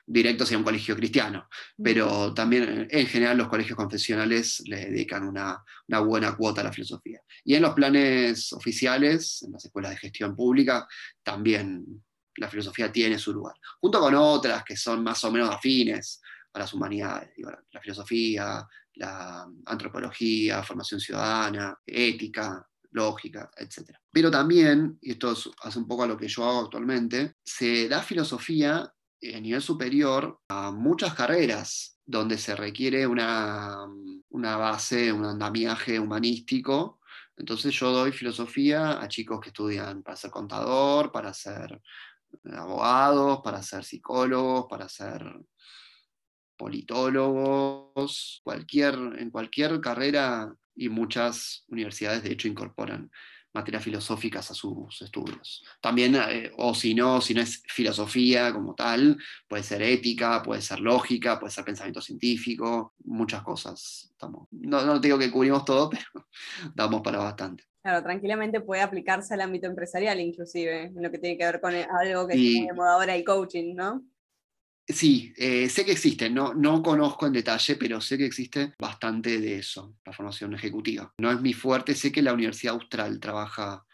directo 0.08 0.44
sería 0.44 0.58
un 0.58 0.64
colegio 0.64 0.94
cristiano, 0.94 1.48
pero 1.82 2.32
también 2.32 2.86
en 2.88 3.06
general 3.08 3.38
los 3.38 3.48
colegios 3.48 3.76
confesionales 3.76 4.62
le 4.66 4.86
dedican 4.86 5.26
una, 5.26 5.64
buena 5.88 6.36
cuota 6.36 6.60
a 6.60 6.64
la 6.64 6.72
filosofía. 6.72 7.20
Y 7.44 7.56
en 7.56 7.62
los 7.62 7.74
planes 7.74 8.52
oficiales, 8.52 9.42
en 9.42 9.52
las 9.52 9.64
escuelas 9.64 9.90
de 9.90 9.96
gestión 9.96 10.36
pública, 10.36 10.86
también 11.24 12.04
la 12.36 12.48
filosofía 12.48 12.92
tiene 12.92 13.18
su 13.18 13.32
lugar, 13.32 13.56
junto 13.80 13.98
con 13.98 14.14
otras 14.14 14.62
que 14.62 14.76
son 14.76 15.02
más 15.02 15.24
o 15.24 15.32
menos 15.32 15.50
afines 15.50 16.20
a 16.52 16.60
las 16.60 16.72
humanidades, 16.72 17.30
la 17.72 17.80
filosofía, 17.80 18.64
la 18.94 19.46
antropología, 19.64 20.62
formación 20.62 21.00
ciudadana, 21.00 21.76
ética, 21.84 22.64
lógica, 22.96 23.50
etc. 23.56 23.96
Pero 24.10 24.30
también, 24.30 24.98
y 25.00 25.12
esto 25.12 25.34
hace 25.62 25.78
un 25.78 25.86
poco 25.86 26.02
a 26.02 26.06
lo 26.06 26.16
que 26.16 26.28
yo 26.28 26.44
hago 26.44 26.60
actualmente, 26.60 27.36
se 27.44 27.88
da 27.88 28.02
filosofía 28.02 28.92
a 29.34 29.40
nivel 29.40 29.62
superior 29.62 30.40
a 30.48 30.70
muchas 30.72 31.14
carreras 31.14 31.98
donde 32.04 32.38
se 32.38 32.54
requiere 32.54 33.06
una, 33.06 33.86
una 34.30 34.56
base, 34.56 35.12
un 35.12 35.24
andamiaje 35.24 35.98
humanístico. 35.98 37.00
Entonces 37.36 37.74
yo 37.74 37.90
doy 37.92 38.12
filosofía 38.12 39.00
a 39.00 39.08
chicos 39.08 39.40
que 39.40 39.48
estudian 39.48 40.02
para 40.02 40.16
ser 40.16 40.30
contador, 40.30 41.12
para 41.12 41.34
ser 41.34 41.80
abogados, 42.52 43.40
para 43.42 43.62
ser 43.62 43.84
psicólogos, 43.84 44.66
para 44.70 44.88
ser 44.88 45.22
politólogos, 46.56 48.40
cualquier, 48.42 48.94
en 49.18 49.30
cualquier 49.30 49.80
carrera 49.80 50.54
y 50.76 50.88
muchas 50.88 51.64
universidades 51.68 52.22
de 52.22 52.32
hecho 52.32 52.48
incorporan 52.48 53.10
materias 53.56 53.82
filosóficas 53.82 54.50
a 54.50 54.54
sus 54.54 55.00
estudios. 55.00 55.64
También, 55.80 56.14
eh, 56.14 56.52
o 56.58 56.74
si 56.74 56.94
no, 56.94 57.20
si 57.20 57.32
no 57.32 57.40
es 57.40 57.62
filosofía 57.66 58.52
como 58.52 58.74
tal, 58.74 59.16
puede 59.48 59.62
ser 59.62 59.82
ética, 59.82 60.42
puede 60.42 60.60
ser 60.60 60.80
lógica, 60.80 61.40
puede 61.40 61.52
ser 61.52 61.64
pensamiento 61.64 62.02
científico, 62.02 62.94
muchas 63.04 63.42
cosas. 63.42 64.10
Estamos, 64.12 64.48
no, 64.52 64.84
no 64.84 65.00
digo 65.00 65.18
que 65.18 65.30
cubrimos 65.30 65.64
todo, 65.64 65.90
pero 65.90 66.28
damos 66.74 67.00
para 67.00 67.18
bastante. 67.18 67.64
Claro, 67.82 68.02
tranquilamente 68.02 68.60
puede 68.60 68.82
aplicarse 68.82 69.34
al 69.34 69.40
ámbito 69.40 69.66
empresarial 69.66 70.20
inclusive, 70.20 70.86
en 70.86 71.02
lo 71.02 71.10
que 71.10 71.18
tiene 71.18 71.38
que 71.38 71.46
ver 71.46 71.60
con 71.60 71.72
algo 71.74 72.26
que 72.26 72.34
es 72.34 72.40
muy 72.40 72.66
de 72.66 72.72
moda 72.74 72.94
ahora, 72.94 73.14
el 73.14 73.24
coaching, 73.24 73.74
¿no? 73.74 74.02
Sí, 74.88 75.32
eh, 75.36 75.68
sé 75.68 75.84
que 75.84 75.92
existe, 75.92 76.30
no, 76.30 76.54
no 76.54 76.80
conozco 76.80 77.26
en 77.26 77.32
detalle, 77.32 77.74
pero 77.74 78.00
sé 78.00 78.16
que 78.16 78.26
existe 78.26 78.74
bastante 78.78 79.40
de 79.40 79.58
eso, 79.58 79.96
la 80.04 80.12
formación 80.12 80.54
ejecutiva. 80.54 81.12
No 81.18 81.32
es 81.32 81.40
mi 81.40 81.52
fuerte, 81.52 81.94
sé 81.96 82.12
que 82.12 82.22
la 82.22 82.32
Universidad 82.32 82.74
Austral 82.74 83.18
trabaja 83.18 83.84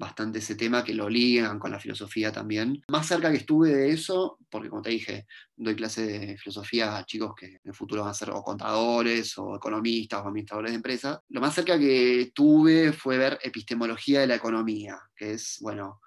bastante 0.00 0.40
ese 0.40 0.56
tema, 0.56 0.82
que 0.82 0.94
lo 0.94 1.08
ligan 1.08 1.58
con 1.58 1.70
la 1.70 1.78
filosofía 1.78 2.32
también. 2.32 2.82
Más 2.88 3.06
cerca 3.06 3.30
que 3.30 3.36
estuve 3.36 3.70
de 3.70 3.90
eso, 3.90 4.38
porque 4.48 4.70
como 4.70 4.82
te 4.82 4.90
dije, 4.90 5.26
doy 5.54 5.76
clase 5.76 6.06
de 6.06 6.38
filosofía 6.38 6.96
a 6.96 7.04
chicos 7.04 7.34
que 7.38 7.46
en 7.46 7.60
el 7.62 7.74
futuro 7.74 8.02
van 8.02 8.10
a 8.10 8.14
ser 8.14 8.30
o 8.30 8.42
contadores 8.42 9.36
o 9.38 9.54
economistas 9.54 10.20
o 10.20 10.28
administradores 10.28 10.72
de 10.72 10.76
empresas, 10.76 11.20
lo 11.28 11.40
más 11.40 11.54
cerca 11.54 11.78
que 11.78 12.32
tuve 12.34 12.92
fue 12.92 13.18
ver 13.18 13.38
epistemología 13.42 14.20
de 14.20 14.26
la 14.26 14.36
economía, 14.36 14.98
que 15.14 15.34
es, 15.34 15.58
bueno, 15.60 16.00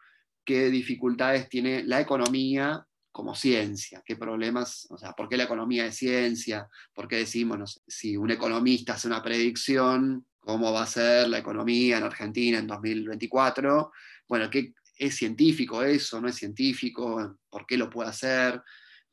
qué 0.44 0.70
dificultades 0.70 1.48
tiene 1.48 1.84
la 1.84 2.02
economía 2.02 2.86
como 3.14 3.36
ciencia, 3.36 4.02
qué 4.04 4.16
problemas, 4.16 4.88
o 4.90 4.98
sea, 4.98 5.14
por 5.14 5.30
qué 5.30 5.38
la 5.38 5.44
economía 5.44 5.86
es 5.86 5.96
ciencia, 5.96 6.68
por 6.94 7.08
qué 7.08 7.18
decimos, 7.18 7.60
no 7.60 7.68
sé, 7.68 7.80
si 7.88 8.18
un 8.18 8.32
economista 8.32 8.94
hace 8.94 9.08
una 9.08 9.22
predicción, 9.22 10.26
cómo 10.40 10.74
va 10.74 10.82
a 10.82 10.88
ser 10.88 11.30
la 11.30 11.38
economía 11.38 12.00
en 12.00 12.04
Argentina 12.04 12.58
en 12.58 12.66
2024, 12.66 13.92
bueno, 14.28 14.50
¿qué 14.50 14.74
es 14.98 15.16
científico 15.16 15.84
eso? 15.84 16.20
¿No 16.20 16.28
es 16.28 16.36
científico? 16.36 17.38
¿Por 17.50 17.68
qué 17.68 17.78
lo 17.78 17.88
puede 17.88 18.10
hacer? 18.10 18.60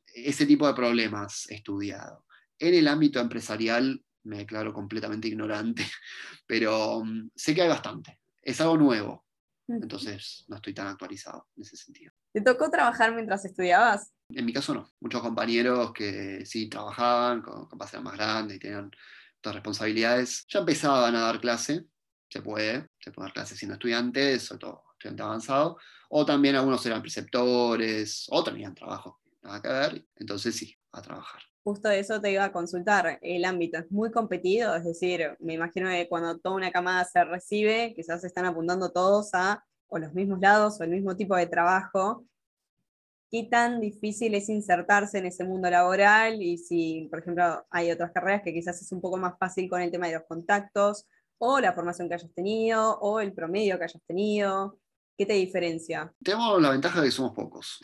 Ese 0.07 0.47
tipo 0.47 0.65
de 0.65 0.73
problemas 0.73 1.47
he 1.49 1.55
estudiado. 1.55 2.25
En 2.57 2.73
el 2.73 2.87
ámbito 2.87 3.19
empresarial 3.19 4.03
me 4.23 4.39
declaro 4.39 4.73
completamente 4.73 5.27
ignorante, 5.27 5.85
pero 6.47 7.03
mm, 7.05 7.29
sé 7.35 7.53
que 7.53 7.61
hay 7.61 7.69
bastante. 7.69 8.19
Es 8.41 8.59
algo 8.61 8.77
nuevo, 8.77 9.27
entonces 9.67 10.43
no 10.47 10.55
estoy 10.55 10.73
tan 10.73 10.87
actualizado 10.87 11.49
en 11.55 11.61
ese 11.61 11.77
sentido. 11.77 12.13
¿Te 12.33 12.41
tocó 12.41 12.69
trabajar 12.69 13.13
mientras 13.13 13.43
estudiabas? 13.45 14.11
En 14.29 14.45
mi 14.45 14.53
caso 14.53 14.73
no. 14.73 14.89
Muchos 14.99 15.21
compañeros 15.21 15.91
que 15.93 16.45
sí 16.45 16.69
trabajaban, 16.69 17.41
capaz 17.41 17.93
eran 17.93 18.03
más 18.03 18.15
grandes 18.15 18.57
y 18.57 18.59
tenían 18.59 18.91
otras 19.39 19.55
responsabilidades, 19.55 20.45
ya 20.47 20.59
empezaban 20.59 21.15
a 21.15 21.21
dar 21.21 21.41
clase. 21.41 21.85
Se 22.29 22.41
puede, 22.41 22.87
se 22.99 23.11
puede 23.11 23.27
dar 23.27 23.33
clase 23.33 23.57
siendo 23.57 23.73
estudiante, 23.73 24.39
sobre 24.39 24.59
todo 24.59 24.83
estudiante 24.93 25.23
avanzado. 25.23 25.77
O 26.09 26.25
también 26.25 26.55
algunos 26.55 26.85
eran 26.85 27.01
preceptores, 27.01 28.27
o 28.29 28.43
tenían 28.43 28.73
trabajo, 28.73 29.19
nada 29.41 29.61
que 29.61 29.67
ver. 29.67 30.05
Entonces 30.15 30.55
sí, 30.55 30.73
a 30.93 31.01
trabajar 31.01 31.41
justo 31.63 31.89
eso 31.89 32.19
te 32.19 32.31
iba 32.31 32.43
a 32.45 32.51
consultar. 32.51 33.19
El 33.21 33.45
ámbito 33.45 33.77
es 33.77 33.91
muy 33.91 34.11
competido, 34.11 34.75
es 34.75 34.83
decir, 34.83 35.37
me 35.39 35.53
imagino 35.53 35.89
que 35.89 36.07
cuando 36.09 36.39
toda 36.39 36.55
una 36.55 36.71
camada 36.71 37.05
se 37.05 37.23
recibe, 37.23 37.93
quizás 37.95 38.23
están 38.23 38.45
apuntando 38.45 38.91
todos 38.91 39.29
a 39.33 39.63
o 39.91 39.99
los 39.99 40.13
mismos 40.13 40.39
lados 40.39 40.79
o 40.79 40.83
el 40.83 40.89
mismo 40.89 41.15
tipo 41.15 41.35
de 41.35 41.47
trabajo. 41.47 42.25
¿Qué 43.29 43.43
tan 43.43 43.79
difícil 43.81 44.33
es 44.35 44.49
insertarse 44.49 45.17
en 45.17 45.25
ese 45.25 45.43
mundo 45.43 45.69
laboral? 45.69 46.41
Y 46.41 46.57
si, 46.57 47.07
por 47.09 47.19
ejemplo, 47.19 47.65
hay 47.69 47.91
otras 47.91 48.11
carreras 48.11 48.41
que 48.41 48.53
quizás 48.53 48.81
es 48.81 48.91
un 48.91 49.01
poco 49.01 49.17
más 49.17 49.37
fácil 49.37 49.69
con 49.69 49.81
el 49.81 49.91
tema 49.91 50.07
de 50.07 50.13
los 50.13 50.23
contactos, 50.23 51.07
o 51.37 51.59
la 51.59 51.73
formación 51.73 52.07
que 52.07 52.15
hayas 52.15 52.33
tenido, 52.33 52.99
o 52.99 53.19
el 53.19 53.33
promedio 53.33 53.77
que 53.77 53.83
hayas 53.83 54.03
tenido. 54.07 54.79
¿Qué 55.17 55.25
te 55.25 55.33
diferencia? 55.33 56.13
Tenemos 56.23 56.61
la 56.61 56.71
ventaja 56.71 57.01
de 57.01 57.07
que 57.07 57.11
somos 57.11 57.33
pocos. 57.33 57.79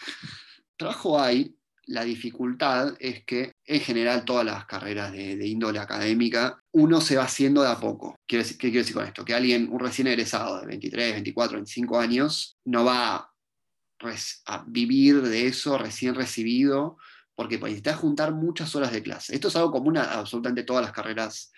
Trabajo 0.77 1.19
hay, 1.19 1.57
la 1.88 2.03
dificultad 2.03 2.96
es 3.00 3.24
que 3.24 3.53
en 3.65 3.79
general 3.82 4.25
todas 4.25 4.46
las 4.46 4.65
carreras 4.65 5.12
de, 5.12 5.48
índole 5.48 5.79
académica, 5.79 6.60
uno 6.74 7.01
se 7.01 7.15
va 7.15 7.24
haciendo 7.24 7.62
de 7.62 7.70
a 7.70 7.79
poco. 7.79 8.15
¿Qué, 8.27 8.44
¿Qué 8.44 8.56
quiero 8.58 8.79
decir 8.79 8.96
con 8.96 9.06
esto? 9.06 9.25
Que 9.25 9.34
alguien, 9.34 9.70
un 9.72 9.79
recién 9.79 10.08
egresado 10.08 10.60
de 10.60 10.67
23, 10.67 11.13
24, 11.13 11.58
25 11.58 12.00
años, 12.00 12.58
no 12.65 12.84
va 12.84 13.32
a 14.46 14.63
vivir 14.67 15.22
de 15.22 15.48
eso 15.48 15.77
recién 15.77 16.13
recibido, 16.13 16.98
porque 17.36 17.58
pues, 17.58 17.72
necesita 17.72 17.96
juntar 17.96 18.34
muchas 18.34 18.75
horas 18.75 18.91
de 18.91 19.01
clase. 19.01 19.34
Esto 19.34 19.48
es 19.48 19.56
algo 19.56 19.72
común 19.72 19.98
a 19.98 20.20
absolutamente 20.20 20.63
todas 20.63 20.84
las 20.84 20.91
carreras 20.91 21.51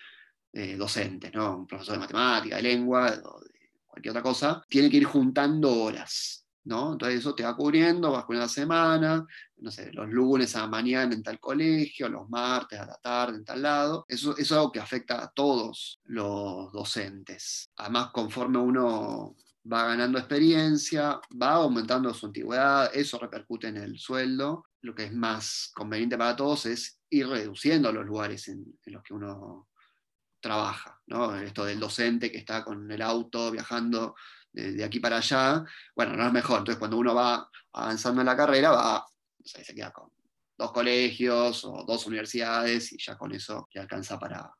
eh, 0.52 0.76
docentes, 0.76 1.32
¿no? 1.34 1.58
Un 1.58 1.66
profesor 1.66 1.94
de 1.94 2.00
matemática, 2.00 2.56
de 2.56 2.62
lengua, 2.62 3.10
de 3.10 3.22
cualquier 3.86 4.10
otra 4.10 4.22
cosa, 4.22 4.62
tiene 4.68 4.88
que 4.90 4.98
ir 4.98 5.04
juntando 5.04 5.72
horas. 5.72 6.46
¿No? 6.70 6.92
Entonces 6.92 7.18
eso 7.18 7.34
te 7.34 7.42
va 7.42 7.56
cubriendo, 7.56 8.12
vas 8.12 8.24
con 8.24 8.38
la 8.38 8.48
semana, 8.48 9.26
no 9.56 9.70
sé, 9.72 9.92
los 9.92 10.08
lunes 10.08 10.54
a 10.54 10.60
la 10.60 10.66
mañana 10.68 11.12
en 11.12 11.22
tal 11.22 11.40
colegio, 11.40 12.08
los 12.08 12.30
martes 12.30 12.78
a 12.78 12.86
la 12.86 12.96
tarde 13.02 13.38
en 13.38 13.44
tal 13.44 13.60
lado. 13.60 14.04
Eso, 14.06 14.36
es 14.36 14.52
algo 14.52 14.70
que 14.70 14.78
afecta 14.78 15.20
a 15.20 15.32
todos 15.32 16.00
los 16.04 16.72
docentes. 16.72 17.70
Además, 17.76 18.10
conforme 18.12 18.58
uno 18.58 19.34
va 19.70 19.86
ganando 19.86 20.18
experiencia, 20.18 21.20
va 21.42 21.54
aumentando 21.54 22.14
su 22.14 22.26
antigüedad, 22.26 22.90
eso 22.94 23.18
repercute 23.18 23.66
en 23.66 23.78
el 23.78 23.98
sueldo. 23.98 24.66
Lo 24.82 24.94
que 24.94 25.06
es 25.06 25.12
más 25.12 25.72
conveniente 25.74 26.16
para 26.16 26.36
todos 26.36 26.66
es 26.66 27.00
ir 27.10 27.26
reduciendo 27.26 27.92
los 27.92 28.06
lugares 28.06 28.46
en, 28.46 28.64
en 28.86 28.92
los 28.92 29.02
que 29.02 29.12
uno 29.12 29.68
trabaja, 30.40 31.00
¿no? 31.08 31.36
Esto 31.36 31.64
del 31.64 31.80
docente 31.80 32.30
que 32.30 32.38
está 32.38 32.64
con 32.64 32.90
el 32.90 33.02
auto 33.02 33.50
viajando 33.50 34.14
de, 34.52 34.84
aquí 34.84 35.00
para 35.00 35.18
allá, 35.18 35.64
bueno, 35.94 36.16
no 36.16 36.26
es 36.26 36.32
mejor. 36.32 36.58
Entonces, 36.58 36.78
cuando 36.78 36.98
uno 36.98 37.14
va 37.14 37.48
avanzando 37.72 38.20
en 38.22 38.26
la 38.26 38.36
carrera, 38.36 38.70
va, 38.70 39.06
se 39.44 39.74
queda 39.74 39.92
con 39.92 40.10
dos 40.56 40.72
colegios 40.72 41.64
o 41.64 41.84
dos 41.86 42.06
universidades 42.06 42.92
y 42.92 42.98
ya 42.98 43.16
con 43.16 43.32
eso 43.32 43.68
le 43.72 43.80
alcanza 43.80 44.18
para, 44.18 44.52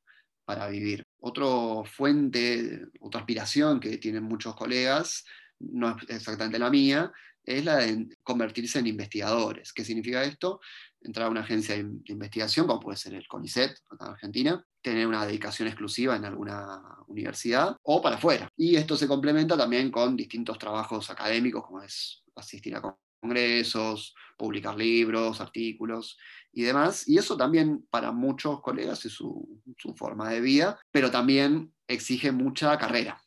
para 0.44 0.68
vivir. 0.68 1.06
Otra 1.20 1.44
fuente, 1.85 2.87
otra 3.00 3.20
aspiración 3.20 3.78
que 3.78 3.99
tienen 3.99 4.25
muchos 4.25 4.56
colegas, 4.56 5.25
no 5.59 5.90
es 5.90 6.09
exactamente 6.09 6.59
la 6.59 6.70
mía, 6.70 7.12
es 7.44 7.64
la 7.64 7.76
de 7.76 8.16
convertirse 8.23 8.78
en 8.78 8.87
investigadores. 8.87 9.73
¿Qué 9.73 9.85
significa 9.85 10.25
esto? 10.25 10.61
Entrar 11.02 11.26
a 11.26 11.30
una 11.30 11.40
agencia 11.40 11.75
de 11.76 11.80
investigación, 12.07 12.66
como 12.66 12.80
puede 12.80 12.97
ser 12.97 13.14
el 13.14 13.26
CONICET, 13.26 13.71
en 13.71 14.07
Argentina, 14.07 14.64
tener 14.83 15.07
una 15.07 15.25
dedicación 15.25 15.69
exclusiva 15.69 16.16
en 16.16 16.25
alguna 16.25 16.80
universidad 17.07 17.76
o 17.83 18.02
para 18.02 18.16
afuera. 18.16 18.49
Y 18.57 18.76
esto 18.76 18.97
se 18.97 19.09
complementa 19.09 19.57
también 19.57 19.90
con 19.90 20.16
distintos 20.16 20.59
trabajos 20.59 21.11
académicos, 21.11 21.64
como 21.64 21.83
es 21.83 22.23
asistir 22.35 22.76
a 22.76 22.83
congresos, 23.21 24.14
publicar 24.37 24.76
libros, 24.76 25.40
artículos 25.40 26.19
y 26.52 26.62
demás. 26.62 27.09
Y 27.09 27.19
eso 27.19 27.37
también 27.37 27.87
para 27.90 28.12
muchos 28.12 28.61
colegas 28.61 29.04
es 29.07 29.12
su 29.12 29.95
forma 29.97 30.30
de 30.30 30.40
vida, 30.40 30.78
pero 30.90 31.11
también 31.11 31.73
exige 31.88 32.33
mucha 32.33 32.76
carrera 32.78 33.23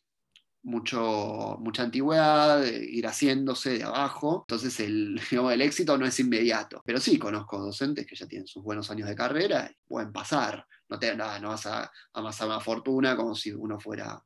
mucho, 0.64 1.58
mucha 1.60 1.84
antigüedad, 1.84 2.64
ir 2.66 3.06
haciéndose 3.06 3.78
de 3.78 3.84
abajo. 3.84 4.46
Entonces 4.48 4.80
el, 4.80 5.20
el 5.32 5.62
éxito 5.62 5.98
no 5.98 6.06
es 6.06 6.20
inmediato. 6.20 6.82
Pero 6.86 7.00
sí 7.00 7.20
conozco 7.20 7.60
docentes 7.60 8.08
que 8.08 8.16
ya 8.16 8.28
tienen 8.28 8.48
sus 8.48 8.64
buenos 8.64 8.90
años 8.90 9.08
de 9.08 9.16
carrera 9.16 9.70
y 9.70 9.76
pueden 9.88 10.12
pasar. 10.12 10.66
No, 10.90 10.98
te, 10.98 11.16
nada, 11.16 11.40
no 11.40 11.50
vas 11.50 11.66
a 11.66 11.92
amasar 12.14 12.48
una 12.48 12.60
fortuna 12.60 13.16
como 13.16 13.36
si 13.36 13.52
uno 13.52 13.80
fuera 13.80 14.22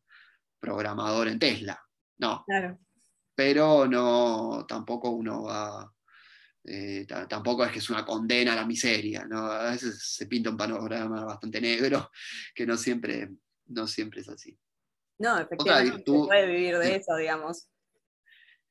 programador 0.60 1.28
en 1.28 1.40
Tesla. 1.40 1.80
No. 2.20 2.46
Pero 3.36 3.88
no, 3.88 4.66
tampoco 4.68 5.10
uno 5.12 5.44
va. 5.44 5.92
Eh, 6.64 7.06
tampoco 7.30 7.64
es 7.64 7.72
que 7.72 7.80
es 7.80 7.90
una 7.90 8.04
condena 8.04 8.52
a 8.52 8.58
la 8.58 8.66
miseria, 8.66 9.26
¿no? 9.26 9.46
A 9.46 9.72
veces 9.72 9.98
se 10.04 10.26
pinta 10.26 10.50
un 10.50 10.58
panorama 10.58 11.24
bastante 11.24 11.62
negro, 11.62 12.12
que 12.56 12.66
no 12.66 12.76
siempre, 12.76 13.30
no 13.68 13.88
siempre 13.88 14.22
es 14.22 14.30
así. 14.30 14.58
No, 15.20 15.40
efectivamente 15.40 15.98
se 15.98 16.04
puede 16.04 16.48
vivir 16.48 16.78
de 16.78 16.96
eso, 16.96 17.16
digamos. 17.16 17.68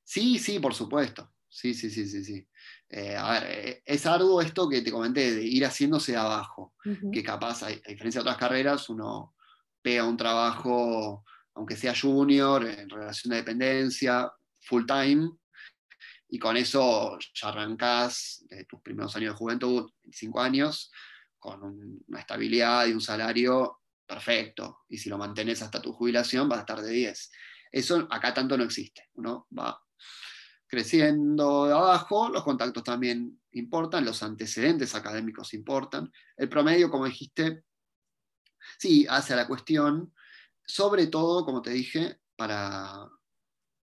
Sí, 0.04 0.38
sí, 0.38 0.58
por 0.60 0.74
supuesto. 0.74 1.32
Sí, 1.48 1.74
sí, 1.74 1.90
sí, 1.90 2.06
sí, 2.06 2.24
sí. 2.24 2.48
Eh, 2.88 3.16
a 3.16 3.32
ver, 3.32 3.44
eh, 3.46 3.82
es 3.84 4.06
arduo 4.06 4.40
esto 4.40 4.68
que 4.68 4.82
te 4.82 4.92
comenté, 4.92 5.34
de 5.34 5.42
ir 5.42 5.64
haciéndose 5.64 6.16
abajo, 6.16 6.74
que 7.12 7.22
capaz, 7.22 7.62
a, 7.62 7.68
diferencia 7.68 8.20
de 8.20 8.22
otras 8.22 8.36
carreras, 8.36 8.88
uno 8.88 9.34
pega 9.82 10.04
un 10.04 10.16
trabajo 10.16 11.24
aunque 11.56 11.76
sea 11.76 11.94
junior, 11.98 12.66
en 12.66 12.88
relación 12.88 13.30
de 13.30 13.36
dependencia, 13.38 14.30
full 14.60 14.84
time, 14.84 15.30
y 16.28 16.38
con 16.38 16.56
eso 16.56 17.18
ya 17.34 17.48
arrancás 17.48 18.44
de 18.48 18.64
tus 18.66 18.80
primeros 18.82 19.16
años 19.16 19.32
de 19.32 19.38
juventud, 19.38 19.90
25 20.04 20.40
años, 20.40 20.92
con 21.38 21.62
una 22.06 22.20
estabilidad 22.20 22.86
y 22.86 22.92
un 22.92 23.00
salario 23.00 23.80
perfecto. 24.06 24.84
Y 24.88 24.98
si 24.98 25.08
lo 25.08 25.18
mantenés 25.18 25.62
hasta 25.62 25.82
tu 25.82 25.92
jubilación, 25.92 26.48
vas 26.48 26.58
a 26.58 26.60
estar 26.62 26.82
de 26.82 26.90
10. 26.90 27.30
Eso 27.72 28.06
acá 28.10 28.32
tanto 28.32 28.56
no 28.56 28.64
existe. 28.64 29.10
Uno 29.14 29.46
va 29.56 29.80
creciendo 30.66 31.66
de 31.66 31.72
abajo, 31.72 32.28
los 32.28 32.42
contactos 32.42 32.82
también 32.82 33.40
importan, 33.52 34.04
los 34.04 34.22
antecedentes 34.22 34.94
académicos 34.94 35.54
importan. 35.54 36.12
El 36.36 36.48
promedio, 36.48 36.90
como 36.90 37.06
dijiste, 37.06 37.64
sí, 38.78 39.06
hace 39.08 39.36
la 39.36 39.46
cuestión, 39.46 40.12
sobre 40.64 41.06
todo, 41.06 41.44
como 41.44 41.62
te 41.62 41.70
dije, 41.70 42.20
para 42.34 43.08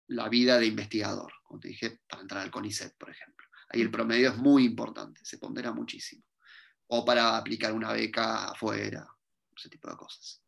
la 0.08 0.28
vida 0.28 0.58
de 0.58 0.66
investigador, 0.66 1.32
como 1.42 1.60
te 1.60 1.68
dije, 1.68 2.00
para 2.08 2.22
entrar 2.22 2.42
al 2.42 2.50
CONICET, 2.50 2.96
por 2.96 3.10
ejemplo. 3.10 3.46
Ahí 3.70 3.80
el 3.80 3.90
promedio 3.90 4.30
es 4.30 4.36
muy 4.36 4.64
importante, 4.64 5.20
se 5.24 5.38
pondera 5.38 5.72
muchísimo. 5.72 6.24
O 6.88 7.04
para 7.04 7.36
aplicar 7.36 7.72
una 7.72 7.92
beca 7.92 8.50
afuera, 8.50 9.08
ese 9.56 9.68
tipo 9.68 9.90
de 9.90 9.96
cosas. 9.96 10.42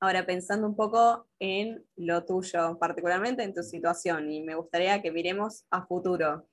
Ahora, 0.00 0.24
pensando 0.24 0.66
un 0.68 0.76
poco 0.76 1.28
en 1.40 1.84
lo 1.96 2.24
tuyo, 2.24 2.78
particularmente 2.78 3.42
en 3.42 3.52
tu 3.52 3.64
situación, 3.64 4.30
y 4.30 4.42
me 4.42 4.54
gustaría 4.54 5.02
que 5.02 5.10
miremos 5.10 5.64
a 5.70 5.84
futuro. 5.86 6.48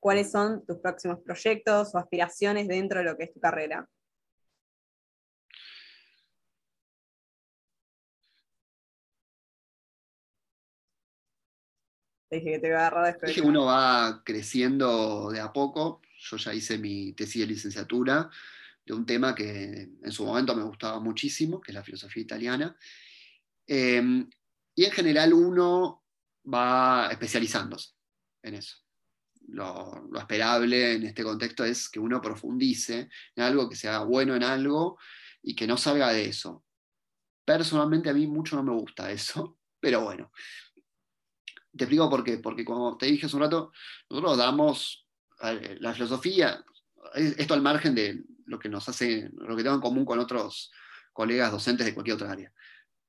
¿Cuáles 0.00 0.30
son 0.30 0.64
tus 0.64 0.78
próximos 0.78 1.18
proyectos 1.20 1.94
o 1.94 1.98
aspiraciones 1.98 2.68
dentro 2.68 3.00
de 3.00 3.04
lo 3.04 3.16
que 3.16 3.24
es 3.24 3.34
tu 3.34 3.40
carrera? 3.40 3.86
Dije 12.30 12.52
que 12.52 12.58
te 12.58 12.68
iba 12.68 12.78
a 12.78 12.86
agarrar 12.86 13.20
Dije 13.20 13.40
que 13.40 13.46
uno 13.46 13.66
va 13.66 14.22
creciendo 14.24 15.30
de 15.30 15.40
a 15.40 15.52
poco. 15.52 16.00
Yo 16.18 16.38
ya 16.38 16.54
hice 16.54 16.78
mi 16.78 17.12
tesis 17.12 17.42
de 17.42 17.48
licenciatura 17.48 18.30
de 18.86 18.94
un 18.94 19.04
tema 19.04 19.34
que 19.34 19.90
en 20.00 20.12
su 20.12 20.24
momento 20.24 20.54
me 20.54 20.62
gustaba 20.62 21.00
muchísimo, 21.00 21.60
que 21.60 21.72
es 21.72 21.74
la 21.74 21.82
filosofía 21.82 22.22
italiana. 22.22 22.76
Em, 23.66 24.28
y 24.74 24.84
en 24.84 24.92
general 24.92 25.34
uno 25.34 26.04
va 26.52 27.08
especializándose 27.10 27.90
en 28.42 28.54
eso. 28.54 28.76
Lo, 29.48 30.06
lo, 30.10 30.18
esperable 30.18 30.94
en 30.94 31.04
este 31.04 31.24
contexto 31.24 31.64
es 31.64 31.88
que 31.88 31.98
uno 31.98 32.20
profundice 32.20 33.08
en 33.34 33.42
algo, 33.42 33.68
que 33.68 33.76
sea 33.76 34.00
bueno 34.00 34.34
en 34.36 34.44
algo 34.44 34.98
y 35.42 35.54
que 35.56 35.66
no 35.66 35.76
salga 35.76 36.12
de 36.12 36.26
eso. 36.26 36.64
Personalmente 37.44 38.10
a 38.10 38.14
mí 38.14 38.26
mucho 38.26 38.56
no 38.56 38.62
me 38.62 38.72
gusta 38.72 39.10
eso, 39.10 39.58
pero 39.80 40.02
bueno, 40.02 40.30
te 41.76 41.84
explico 41.84 42.08
por 42.08 42.22
qué. 42.22 42.38
Porque 42.38 42.64
como 42.64 42.96
te 42.96 43.06
dije 43.06 43.26
hace 43.26 43.36
un 43.36 43.42
rato, 43.42 43.72
nosotros 44.08 44.38
damos 44.38 45.06
la 45.80 45.92
filosofía, 45.92 46.64
esto 47.14 47.52
al 47.52 47.62
margen 47.62 47.94
de 47.94 48.24
lo 48.46 48.58
que 48.58 48.68
nos 48.68 48.88
hace, 48.88 49.30
lo 49.32 49.56
que 49.56 49.62
tengo 49.62 49.76
en 49.76 49.80
común 49.80 50.04
con 50.04 50.18
otros 50.18 50.72
colegas 51.12 51.52
docentes 51.52 51.86
de 51.86 51.94
cualquier 51.94 52.16
otra 52.16 52.32
área. 52.32 52.52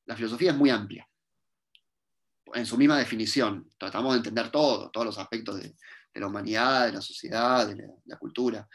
La 0.06 0.16
filosofía 0.16 0.52
es 0.52 0.58
muy 0.58 0.70
amplia. 0.70 1.08
En 2.54 2.66
su 2.66 2.78
misma 2.78 2.98
definición, 2.98 3.70
tratamos 3.78 4.14
de 4.14 4.18
entender 4.18 4.50
todo, 4.52 4.90
todos 4.90 5.06
los 5.06 5.18
aspectos 5.18 5.62
de, 5.62 5.76
la 6.14 6.28
humanidad, 6.28 6.88
de 6.88 6.94
la 6.94 7.02
sociedad, 7.02 7.68
de 7.68 7.88
la, 8.06 8.18
cultura. 8.18 8.68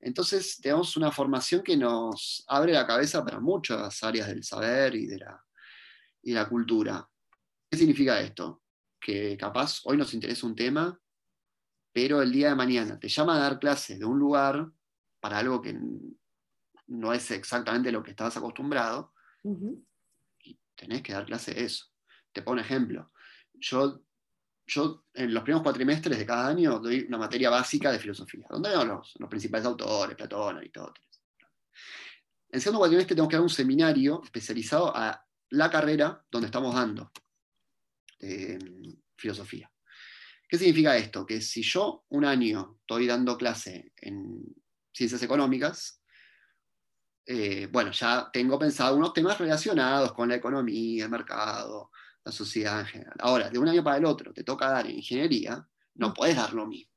Entonces, 0.00 0.58
tenemos 0.60 0.96
una 0.98 1.10
formación 1.10 1.62
que 1.62 1.76
nos 1.76 2.44
abre 2.46 2.72
la 2.72 2.86
cabeza 2.86 3.24
para 3.24 3.40
muchas 3.40 4.02
áreas 4.02 4.28
del 4.28 4.44
saber 4.44 4.94
y 4.94 5.06
de 5.06 5.18
la, 5.18 5.42
y 6.22 6.32
de 6.32 6.34
la 6.36 6.48
cultura. 6.48 7.08
¿Qué 7.70 7.78
significa 7.78 8.20
esto? 8.20 8.60
que 9.00 9.36
capaz 9.36 9.80
hoy 9.84 9.96
nos 9.96 10.12
interesa 10.14 10.46
un 10.46 10.54
tema, 10.54 11.00
pero 11.92 12.22
el 12.22 12.30
día 12.30 12.50
de 12.50 12.54
mañana 12.54 12.98
te 12.98 13.08
llama 13.08 13.36
a 13.36 13.40
dar 13.40 13.58
clase 13.58 13.98
de 13.98 14.04
un 14.04 14.18
lugar 14.18 14.70
para 15.20 15.38
algo 15.38 15.60
que 15.60 15.78
no 16.86 17.12
es 17.12 17.30
exactamente 17.30 17.92
lo 17.92 18.02
que 18.02 18.10
estabas 18.10 18.36
acostumbrado, 18.36 19.14
y 20.42 20.58
tenés 20.74 21.02
que 21.02 21.12
dar 21.12 21.26
clase 21.26 21.54
de 21.54 21.64
eso. 21.64 21.86
Te 22.32 22.42
pongo 22.42 22.54
un 22.54 22.58
ejemplo. 22.60 23.12
Yo, 23.54 24.02
yo 24.66 25.04
en 25.14 25.32
los 25.32 25.42
primeros 25.42 25.62
cuatrimestres 25.62 26.18
de 26.18 26.26
cada 26.26 26.48
año 26.48 26.78
doy 26.78 27.04
una 27.06 27.18
materia 27.18 27.50
básica 27.50 27.92
de 27.92 27.98
filosofía, 27.98 28.46
donde 28.50 28.70
veo 28.70 28.84
los, 28.84 29.14
los 29.18 29.28
principales 29.28 29.66
autores, 29.66 30.16
Platón, 30.16 30.56
Aristóteles. 30.56 31.22
En 32.48 32.56
el 32.56 32.60
segundo 32.60 32.80
cuatrimestre 32.80 33.14
tengo 33.14 33.28
que 33.28 33.36
dar 33.36 33.42
un 33.42 33.50
seminario 33.50 34.20
especializado 34.24 34.94
a 34.94 35.24
la 35.50 35.70
carrera 35.70 36.24
donde 36.30 36.46
estamos 36.46 36.74
dando 36.74 37.10
filosofía. 39.16 39.70
¿Qué 40.48 40.58
significa 40.58 40.96
esto? 40.96 41.24
Que 41.24 41.40
si 41.40 41.62
yo 41.62 42.04
un 42.08 42.24
año 42.24 42.78
estoy 42.80 43.06
dando 43.06 43.36
clase 43.38 43.92
en 43.96 44.42
ciencias 44.92 45.22
económicas, 45.22 46.02
eh, 47.26 47.68
bueno, 47.70 47.92
ya 47.92 48.28
tengo 48.32 48.58
pensado 48.58 48.96
unos 48.96 49.12
temas 49.12 49.38
relacionados 49.38 50.12
con 50.12 50.28
la 50.28 50.36
economía, 50.36 51.04
el 51.04 51.10
mercado, 51.10 51.90
la 52.24 52.32
sociedad 52.32 52.80
en 52.80 52.86
general. 52.86 53.16
Ahora, 53.20 53.50
de 53.50 53.58
un 53.58 53.68
año 53.68 53.84
para 53.84 53.98
el 53.98 54.04
otro, 54.04 54.32
te 54.32 54.44
toca 54.44 54.70
dar 54.70 54.88
ingeniería, 54.88 55.66
no 55.94 56.12
puedes 56.12 56.36
dar 56.36 56.52
lo 56.54 56.66
mismo. 56.66 56.92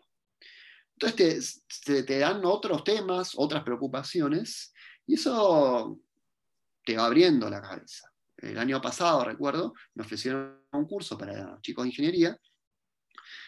Entonces 0.93 1.63
te, 1.83 2.03
te 2.03 2.19
dan 2.19 2.41
otros 2.45 2.83
temas, 2.83 3.33
otras 3.35 3.63
preocupaciones, 3.63 4.73
y 5.05 5.15
eso 5.15 5.99
te 6.85 6.95
va 6.95 7.05
abriendo 7.05 7.49
la 7.49 7.61
cabeza 7.61 8.13
el 8.43 8.57
año 8.57 8.81
pasado, 8.81 9.23
recuerdo, 9.23 9.73
me 9.95 10.03
ofrecieron 10.03 10.59
un 10.71 10.85
curso 10.85 11.17
para 11.17 11.59
chicos 11.61 11.83
de 11.83 11.89
ingeniería. 11.89 12.37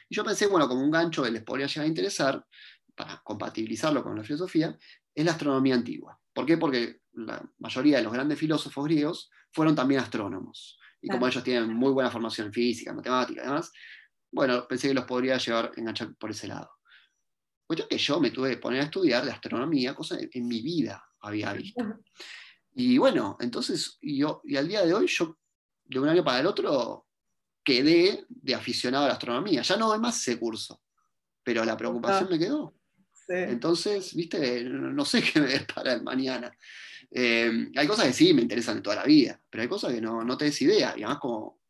Y 0.07 0.15
yo 0.15 0.23
pensé, 0.23 0.47
bueno, 0.47 0.67
como 0.67 0.81
un 0.81 0.91
gancho 0.91 1.23
que 1.23 1.31
les 1.31 1.43
podría 1.43 1.67
llegar 1.67 1.85
a 1.85 1.87
interesar, 1.87 2.45
para 2.95 3.21
compatibilizarlo 3.23 4.03
con 4.03 4.15
la 4.15 4.23
filosofía, 4.23 4.77
es 5.13 5.25
la 5.25 5.31
astronomía 5.31 5.75
antigua. 5.75 6.19
¿Por 6.33 6.45
qué? 6.45 6.57
Porque 6.57 7.01
la 7.13 7.41
mayoría 7.59 7.97
de 7.97 8.03
los 8.03 8.13
grandes 8.13 8.39
filósofos 8.39 8.85
griegos 8.85 9.29
fueron 9.51 9.75
también 9.75 10.01
astrónomos. 10.01 10.79
Y 11.01 11.07
como 11.07 11.27
ellos 11.27 11.43
tienen 11.43 11.73
muy 11.73 11.91
buena 11.91 12.09
formación 12.09 12.47
en 12.47 12.53
física, 12.53 12.93
matemática 12.93 13.41
y 13.41 13.45
demás, 13.45 13.71
bueno, 14.31 14.67
pensé 14.67 14.87
que 14.89 14.93
los 14.93 15.05
podría 15.05 15.37
llevar 15.37 15.71
enganchar 15.75 16.15
por 16.15 16.31
ese 16.31 16.47
lado. 16.47 16.69
Cuestión 17.65 17.87
que 17.87 17.97
yo 17.97 18.19
me 18.19 18.31
tuve 18.31 18.51
que 18.51 18.57
poner 18.57 18.81
a 18.81 18.85
estudiar 18.85 19.23
de 19.23 19.31
astronomía, 19.31 19.95
cosa 19.95 20.17
que 20.17 20.39
en 20.39 20.47
mi 20.47 20.61
vida 20.61 21.03
había 21.21 21.53
visto. 21.53 21.83
Y 22.73 22.97
bueno, 22.97 23.37
entonces, 23.39 23.97
yo, 24.01 24.41
y 24.43 24.57
al 24.57 24.67
día 24.67 24.85
de 24.85 24.93
hoy 24.93 25.07
yo, 25.07 25.37
de 25.85 25.99
un 25.99 26.09
año 26.09 26.23
para 26.23 26.41
el 26.41 26.47
otro, 26.47 27.07
quedé 27.63 28.25
de 28.27 28.55
aficionado 28.55 29.05
a 29.05 29.07
la 29.07 29.13
astronomía. 29.13 29.61
Ya 29.61 29.77
no 29.77 29.87
doy 29.87 29.99
más 29.99 30.17
ese 30.19 30.37
curso, 30.37 30.81
pero 31.41 31.63
la 31.63 31.77
preocupación 31.77 32.29
me 32.29 32.37
quedó. 32.37 32.74
Entonces, 33.27 34.13
viste, 34.13 34.63
no 34.63 35.05
sé 35.05 35.21
qué 35.33 35.39
me 35.39 35.59
para 35.61 35.93
el 35.93 36.03
mañana. 36.03 36.51
Eh, 37.11 37.71
hay 37.75 37.87
cosas 37.87 38.07
que 38.07 38.13
sí 38.13 38.33
me 38.33 38.41
interesan 38.41 38.75
de 38.75 38.81
toda 38.81 38.97
la 38.97 39.03
vida, 39.03 39.39
pero 39.49 39.63
hay 39.63 39.69
cosas 39.69 39.93
que 39.93 40.01
no, 40.01 40.23
no 40.23 40.37
te 40.37 40.45
des 40.45 40.61
idea. 40.61 40.93
Y 40.97 41.03
además, 41.03 41.19
como, 41.19 41.61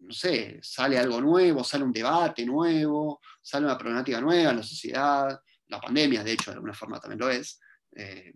no 0.00 0.12
sé, 0.12 0.58
sale 0.62 0.98
algo 0.98 1.20
nuevo, 1.20 1.62
sale 1.62 1.84
un 1.84 1.92
debate 1.92 2.44
nuevo, 2.44 3.20
sale 3.40 3.66
una 3.66 3.78
problemática 3.78 4.20
nueva 4.20 4.50
en 4.50 4.56
la 4.56 4.62
sociedad. 4.62 5.40
La 5.68 5.80
pandemia, 5.80 6.24
de 6.24 6.32
hecho, 6.32 6.50
de 6.50 6.56
alguna 6.56 6.74
forma 6.74 6.98
también 6.98 7.20
lo 7.20 7.30
es. 7.30 7.60
Eh, 7.94 8.32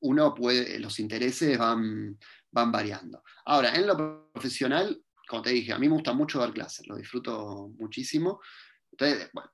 uno 0.00 0.34
puede, 0.34 0.78
los 0.78 0.98
intereses 1.00 1.56
van, 1.58 2.18
van 2.50 2.70
variando. 2.70 3.22
Ahora, 3.46 3.74
en 3.74 3.86
lo 3.86 4.30
profesional, 4.32 5.02
como 5.26 5.42
te 5.42 5.50
dije, 5.50 5.72
a 5.72 5.78
mí 5.78 5.88
me 5.88 5.94
gusta 5.94 6.12
mucho 6.12 6.38
dar 6.38 6.52
clases, 6.52 6.86
lo 6.86 6.96
disfruto 6.96 7.70
muchísimo. 7.78 8.40
Entonces, 8.90 9.30
bueno, 9.32 9.50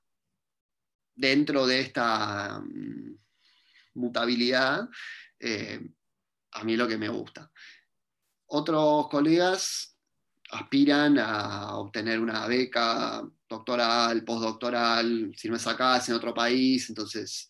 dentro 1.15 1.65
de 1.65 1.79
esta 1.79 2.59
mm, 2.59 3.17
mutabilidad, 3.95 4.87
eh, 5.39 5.79
a 6.51 6.63
mí 6.63 6.73
es 6.73 6.79
lo 6.79 6.87
que 6.87 6.97
me 6.97 7.09
gusta. 7.09 7.51
Otros 8.47 9.07
colegas 9.09 9.97
aspiran 10.51 11.17
a 11.19 11.75
obtener 11.77 12.19
una 12.19 12.47
beca 12.47 13.23
doctoral, 13.47 14.23
postdoctoral, 14.23 15.33
si 15.35 15.49
no 15.49 15.55
es 15.55 15.67
acá, 15.67 15.97
es 15.97 16.09
en 16.09 16.15
otro 16.15 16.33
país, 16.33 16.89
entonces 16.89 17.49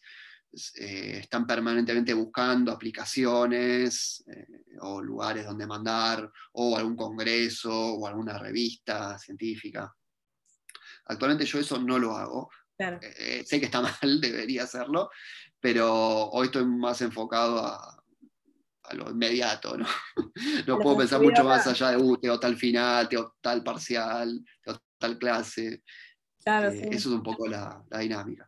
eh, 0.76 1.20
están 1.22 1.46
permanentemente 1.46 2.14
buscando 2.14 2.72
aplicaciones 2.72 4.24
eh, 4.28 4.78
o 4.82 5.02
lugares 5.02 5.46
donde 5.46 5.68
mandar, 5.68 6.32
o 6.54 6.78
algún 6.78 6.96
congreso 6.96 7.72
o 7.74 8.08
alguna 8.08 8.38
revista 8.38 9.18
científica. 9.20 9.94
Actualmente 11.06 11.46
yo 11.46 11.60
eso 11.60 11.80
no 11.80 12.00
lo 12.00 12.16
hago. 12.16 12.50
Eh, 12.80 13.44
sé 13.46 13.60
que 13.60 13.66
está 13.66 13.82
mal, 14.02 14.22
debería 14.22 14.64
hacerlo, 14.64 15.10
pero 15.60 16.30
hoy 16.30 16.48
estoy 16.48 16.66
más 16.66 17.02
enfocado 17.02 17.60
a, 17.66 18.02
lo 18.92 19.10
inmediato, 19.10 19.78
¿no? 19.78 19.88
no 20.68 20.78
puedo 20.80 20.98
pensar 20.98 21.20
mucho 21.20 21.44
más 21.44 21.66
allá 21.66 21.92
de, 21.92 21.98
uh, 21.98 22.18
tengo 22.18 22.40
tal 22.40 22.56
final, 22.56 23.10
tengo 23.10 23.36
tal 23.42 23.64
parcial, 23.64 24.46
tengo 24.64 24.80
tal 25.00 25.18
clase. 25.18 25.82
Eso 26.46 26.92
es 26.92 27.06
un 27.08 27.24
poco 27.24 27.48
la 27.48 27.84
dinámica. 28.00 28.48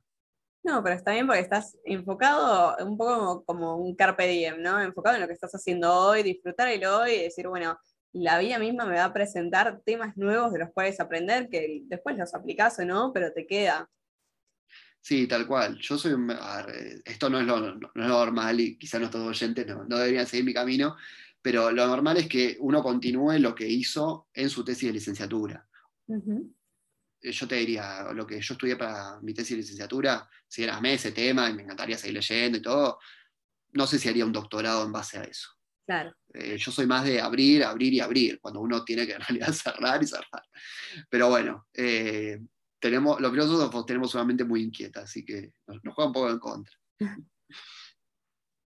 No, 0.68 0.84
pero 0.84 0.96
está 0.96 1.14
bien 1.14 1.26
porque 1.26 1.40
estás 1.40 1.78
enfocado 1.86 2.76
un 2.86 2.98
poco 2.98 3.46
como, 3.46 3.78
un 3.78 3.96
carpe 3.96 4.28
diem, 4.28 4.62
¿no? 4.62 4.82
Enfocado 4.82 5.16
en 5.16 5.22
lo 5.22 5.28
que 5.28 5.34
estás 5.34 5.56
haciendo 5.56 5.94
hoy, 5.94 6.24
disfrutar 6.24 6.68
el 6.68 6.84
hoy 6.84 7.12
y 7.12 7.24
decir, 7.24 7.48
bueno, 7.48 7.80
la 8.12 8.38
vida 8.38 8.60
misma 8.60 8.86
me 8.86 8.96
va 8.96 9.06
a 9.06 9.14
presentar 9.14 9.80
temas 9.86 10.18
nuevos 10.18 10.52
de 10.52 10.60
los 10.60 10.72
cuales 10.74 11.00
aprender, 11.00 11.48
que 11.48 11.84
después 11.86 12.18
los 12.18 12.34
aplicás 12.34 12.78
o 12.80 12.86
no, 12.86 13.14
pero 13.14 13.32
te 13.32 13.48
queda. 13.48 13.90
Sí, 15.02 15.28
tal 15.28 15.48
cual. 15.48 15.78
Yo 15.80 15.98
soy 15.98 16.14
un... 16.14 16.34
esto 17.06 17.30
no 17.30 17.40
es 17.40 17.46
lo, 17.46 17.80
normal 17.96 18.60
y 18.60 18.78
quizás 18.78 19.00
nuestros 19.00 19.26
oyentes 19.26 19.66
no, 19.66 19.86
no 19.86 19.98
deberían 19.98 20.28
seguir 20.28 20.46
mi 20.46 20.54
camino, 20.54 20.96
pero 21.42 21.72
lo 21.72 21.88
normal 21.88 22.18
es 22.18 22.28
que 22.28 22.58
uno 22.60 22.84
continúe 22.84 23.40
lo 23.40 23.56
que 23.56 23.68
hizo 23.68 24.28
en 24.34 24.50
su 24.50 24.66
tesis 24.66 24.90
de 24.90 24.94
licenciatura. 24.94 25.66
Eh, 27.22 27.32
yo 27.32 27.48
te 27.48 27.56
diría, 27.56 28.12
lo 28.14 28.26
que 28.28 28.42
yo 28.42 28.54
estudié 28.54 28.76
para 28.76 29.20
mi 29.22 29.34
tesis 29.34 29.52
de 29.52 29.62
licenciatura, 29.62 30.30
si 30.48 30.64
era 30.64 30.78
amé 30.78 30.96
ese 30.96 31.12
tema 31.12 31.50
y 31.50 31.54
me 31.54 31.64
encantaría 31.64 31.98
seguir 31.98 32.16
leyendo 32.16 32.58
y 32.58 32.62
todo, 32.62 33.00
no 33.74 33.88
sé 33.88 34.00
si 34.00 34.10
haría 34.10 34.26
un 34.26 34.34
doctorado 34.34 34.86
en 34.86 34.92
base 34.92 35.20
a 35.20 35.24
eso. 35.24 35.50
Claro. 35.86 36.14
Eh, 36.34 36.58
yo 36.58 36.72
soy 36.72 36.86
más 36.86 37.06
de 37.06 37.22
abrir, 37.22 37.64
abrir 37.64 37.94
y 37.94 38.02
abrir, 38.02 38.40
cuando 38.42 38.60
uno 38.60 38.84
tiene 38.84 39.08
que 39.08 39.14
en 39.14 39.22
realidad 39.22 39.54
cerrar 39.54 40.04
y 40.04 40.08
cerrar. 40.08 40.44
Pero 41.10 41.30
bueno, 41.30 41.68
eh, 41.74 42.40
tenemos, 42.80 43.20
los 43.20 43.32
filósofos 43.32 43.86
tenemos 43.86 44.14
una 44.16 44.26
mente 44.26 44.44
muy 44.44 44.62
inquieta, 44.64 45.02
así 45.02 45.26
que 45.26 45.54
nos, 45.68 45.84
nos 45.84 45.94
juega 45.94 46.08
un 46.08 46.14
poco 46.14 46.30
en 46.30 46.40
contra. 46.40 46.74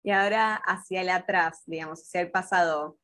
Y 0.04 0.10
ahora 0.10 0.56
hacia 0.56 1.02
el 1.02 1.10
atrás, 1.10 1.62
digamos, 1.68 2.02
hacia 2.02 2.22
el 2.22 2.32
pasado. 2.32 2.98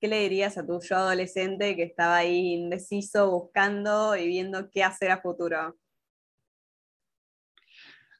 ¿qué 0.00 0.08
le 0.08 0.20
dirías 0.20 0.56
a 0.58 0.66
tu 0.66 0.80
yo 0.80 0.96
adolescente 0.96 1.76
que 1.76 1.82
estaba 1.82 2.16
ahí 2.16 2.54
indeciso, 2.54 3.30
buscando 3.30 4.16
y 4.16 4.26
viendo 4.26 4.70
qué 4.70 4.84
hacer 4.84 5.10
a 5.10 5.20
futuro? 5.20 5.78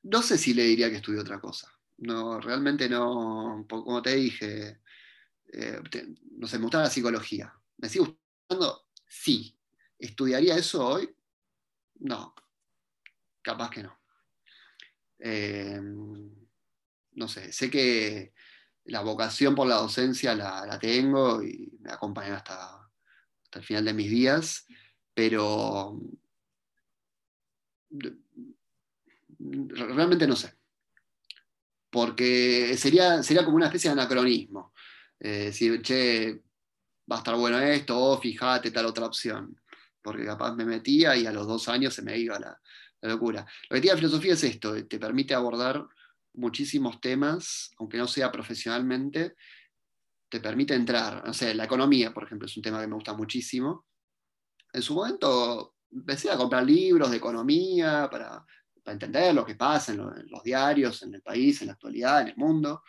No 0.03 0.23
sé 0.23 0.39
si 0.39 0.55
le 0.55 0.65
diría 0.65 0.91
que 0.91 0.97
estudie 0.97 1.21
otra 1.21 1.41
cosa. 1.41 1.73
No, 1.99 2.41
realmente 2.41 2.89
no, 2.89 3.67
como 3.69 4.03
te 4.03 4.15
dije, 4.15 4.81
eh, 5.53 5.81
no 6.37 6.47
sé, 6.47 6.59
me 6.59 6.65
gusta 6.65 6.83
la 6.83 6.91
psicología. 6.91 7.53
¿Me 7.77 7.89
sigue 7.89 8.17
gustando? 8.49 8.87
Sí. 9.07 9.59
¿Estudiaría 9.99 10.57
eso 10.57 10.87
hoy? 10.87 11.15
No. 12.01 12.35
Capaz 13.43 13.71
que 13.71 13.83
no. 13.83 13.99
Eh, 15.19 15.81
no 17.13 17.29
sé, 17.29 17.53
sé 17.53 17.71
que 17.71 18.33
la 18.85 19.01
vocación 19.01 19.55
por 19.55 19.67
la 19.67 19.77
docencia 19.77 20.35
la, 20.35 20.79
tengo 20.79 21.43
y 21.43 21.73
me 21.81 21.93
acompaña 21.93 22.37
hasta, 22.37 22.91
hasta, 23.43 23.59
el 23.59 23.65
final 23.65 23.85
de 23.85 23.93
mis 23.93 24.11
días, 24.11 24.67
pero 25.15 26.01
realmente 29.39 30.27
no 30.27 30.37
sé. 30.37 30.55
Porque 31.91 32.77
sería, 32.77 33.23
sería 33.23 33.45
como 33.45 33.57
una 33.57 33.67
especie 33.67 33.91
de 33.91 33.93
anacronismo. 34.01 34.73
Eh, 35.21 35.47
decir, 35.47 35.83
che, 35.83 36.43
va 37.11 37.17
a 37.17 37.19
estar 37.19 37.35
bueno 37.37 37.59
esto, 37.59 37.99
o 37.99 38.19
fíjate 38.21 38.71
tal 38.71 38.87
otra 38.87 39.07
opción. 39.07 39.59
Porque 40.09 40.25
capaz 40.25 40.55
me 40.55 40.65
metía 40.65 41.17
y 41.17 41.27
a 41.27 41.33
los 41.33 41.47
dos 41.47 41.69
años 41.69 41.95
se 41.95 42.03
me 42.03 42.17
iba 42.17 42.39
la, 42.39 42.59
la 43.03 43.09
locura. 43.09 43.47
Lo 43.69 43.75
que 43.75 43.81
tiene 43.81 43.95
la 43.95 44.01
filosofía 44.01 44.33
es 44.33 44.45
esto, 44.45 44.75
te 44.87 44.99
permite 44.99 45.35
abordar 45.35 45.87
muchísimos 46.35 47.01
temas, 47.01 47.71
aunque 47.79 47.99
no 47.99 48.07
sea 48.07 48.33
profesionalmente, 48.33 49.35
te 50.29 50.41
permite 50.41 50.75
entrar. 50.75 51.25
No 51.27 51.35
sé, 51.35 51.55
la 51.55 51.65
economía, 51.65 52.13
por 52.13 52.25
ejemplo, 52.25 52.47
es 52.47 52.57
un 52.57 52.63
tema 52.63 52.81
que 52.81 52.87
me 52.87 52.95
gusta 52.95 53.15
muchísimo. 53.15 53.87
En 54.73 54.83
su 54.83 54.95
momento 54.95 55.77
empecé 55.91 56.31
a 56.31 56.37
comprar 56.37 56.65
libros 56.65 57.11
de 57.11 57.17
economía 57.17 58.09
para, 58.11 58.45
entender 58.87 59.35
lo 59.35 59.45
que 59.45 59.55
pasa 59.55 59.93
en, 59.93 59.99
los 59.99 60.43
diarios, 60.43 61.03
en 61.03 61.15
el 61.15 61.21
país, 61.21 61.61
en 61.61 61.67
la 61.67 61.75
actualidad, 61.75 62.23
en 62.23 62.29
el 62.29 62.37
mundo. 62.37 62.83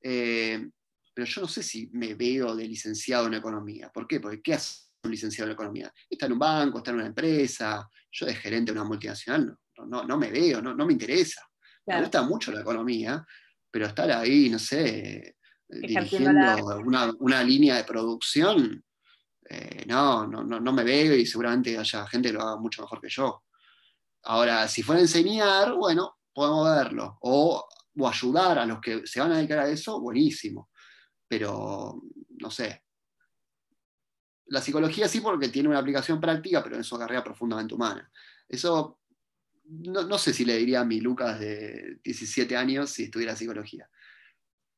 Eh, 0.00 0.70
pero 1.12 1.26
yo 1.26 1.40
no 1.40 1.48
sé 1.48 1.64
si 1.64 1.88
me 1.92 2.14
veo 2.14 2.54
de 2.54 2.68
licenciado 2.68 3.26
en 3.26 3.34
economía. 3.34 3.90
¿Por 3.92 4.06
qué? 4.06 4.20
Porque 4.20 4.40
¿qué 4.40 4.54
hace 4.54 4.91
un 5.02 5.10
licenciado 5.10 5.50
en 5.50 5.54
economía? 5.54 5.92
Está 6.08 6.26
en 6.26 6.32
un 6.32 6.38
banco, 6.38 6.78
está 6.78 6.90
en 6.90 6.98
una 6.98 7.06
empresa, 7.06 7.88
yo 8.10 8.26
de 8.26 8.34
gerente 8.34 8.72
de 8.72 8.78
una 8.78 8.88
multinacional 8.88 9.56
no, 9.86 10.04
no, 10.04 10.18
me 10.18 10.30
veo, 10.30 10.60
no, 10.60 10.74
no 10.74 10.86
me 10.86 10.92
interesa. 10.92 11.42
Me 11.86 12.00
gusta 12.00 12.22
mucho 12.22 12.52
la 12.52 12.60
economía, 12.60 13.24
pero 13.70 13.86
estar 13.86 14.10
ahí, 14.10 14.48
no 14.48 14.58
sé, 14.58 15.36
dirigiendo 15.68 16.30
una, 17.18 17.42
línea 17.42 17.76
de 17.76 17.84
producción, 17.84 18.84
eh, 19.48 19.84
no, 19.86 20.26
no, 20.26 20.44
no, 20.44 20.72
me 20.72 20.84
veo 20.84 21.14
y 21.16 21.26
seguramente 21.26 21.76
haya 21.76 22.06
gente 22.06 22.28
que 22.28 22.34
lo 22.34 22.42
haga 22.42 22.56
mucho 22.56 22.82
mejor 22.82 23.00
que 23.00 23.08
yo. 23.08 23.42
Ahora, 24.24 24.68
si 24.68 24.82
fuera 24.82 25.00
a 25.00 25.02
enseñar, 25.02 25.74
bueno, 25.74 26.18
podemos 26.32 26.70
verlo. 26.70 27.18
O, 27.22 27.66
o 27.98 28.08
ayudar 28.08 28.58
a 28.60 28.66
los 28.66 28.80
que 28.80 29.04
se 29.04 29.20
van 29.20 29.32
a 29.32 29.36
dedicar 29.38 29.58
a 29.58 29.68
eso, 29.68 30.00
buenísimo. 30.00 30.70
Pero, 31.26 32.00
no 32.38 32.50
sé. 32.50 32.81
La 34.46 34.60
psicología 34.60 35.08
sí 35.08 35.20
porque 35.20 35.48
tiene 35.48 35.68
una 35.68 35.78
aplicación 35.78 36.20
práctica, 36.20 36.62
pero 36.62 36.76
en 36.76 36.84
su 36.84 36.98
carrera 36.98 37.24
profundamente 37.24 37.74
humana. 37.74 38.10
Eso 38.48 39.00
no, 39.64 40.18
sé 40.18 40.32
si 40.32 40.44
le 40.44 40.56
diría 40.56 40.80
a 40.80 40.84
mi 40.84 41.00
Lucas 41.00 41.38
de 41.40 41.98
17 42.02 42.56
años 42.56 42.90
si 42.90 43.04
estudiara 43.04 43.36
psicología. 43.36 43.88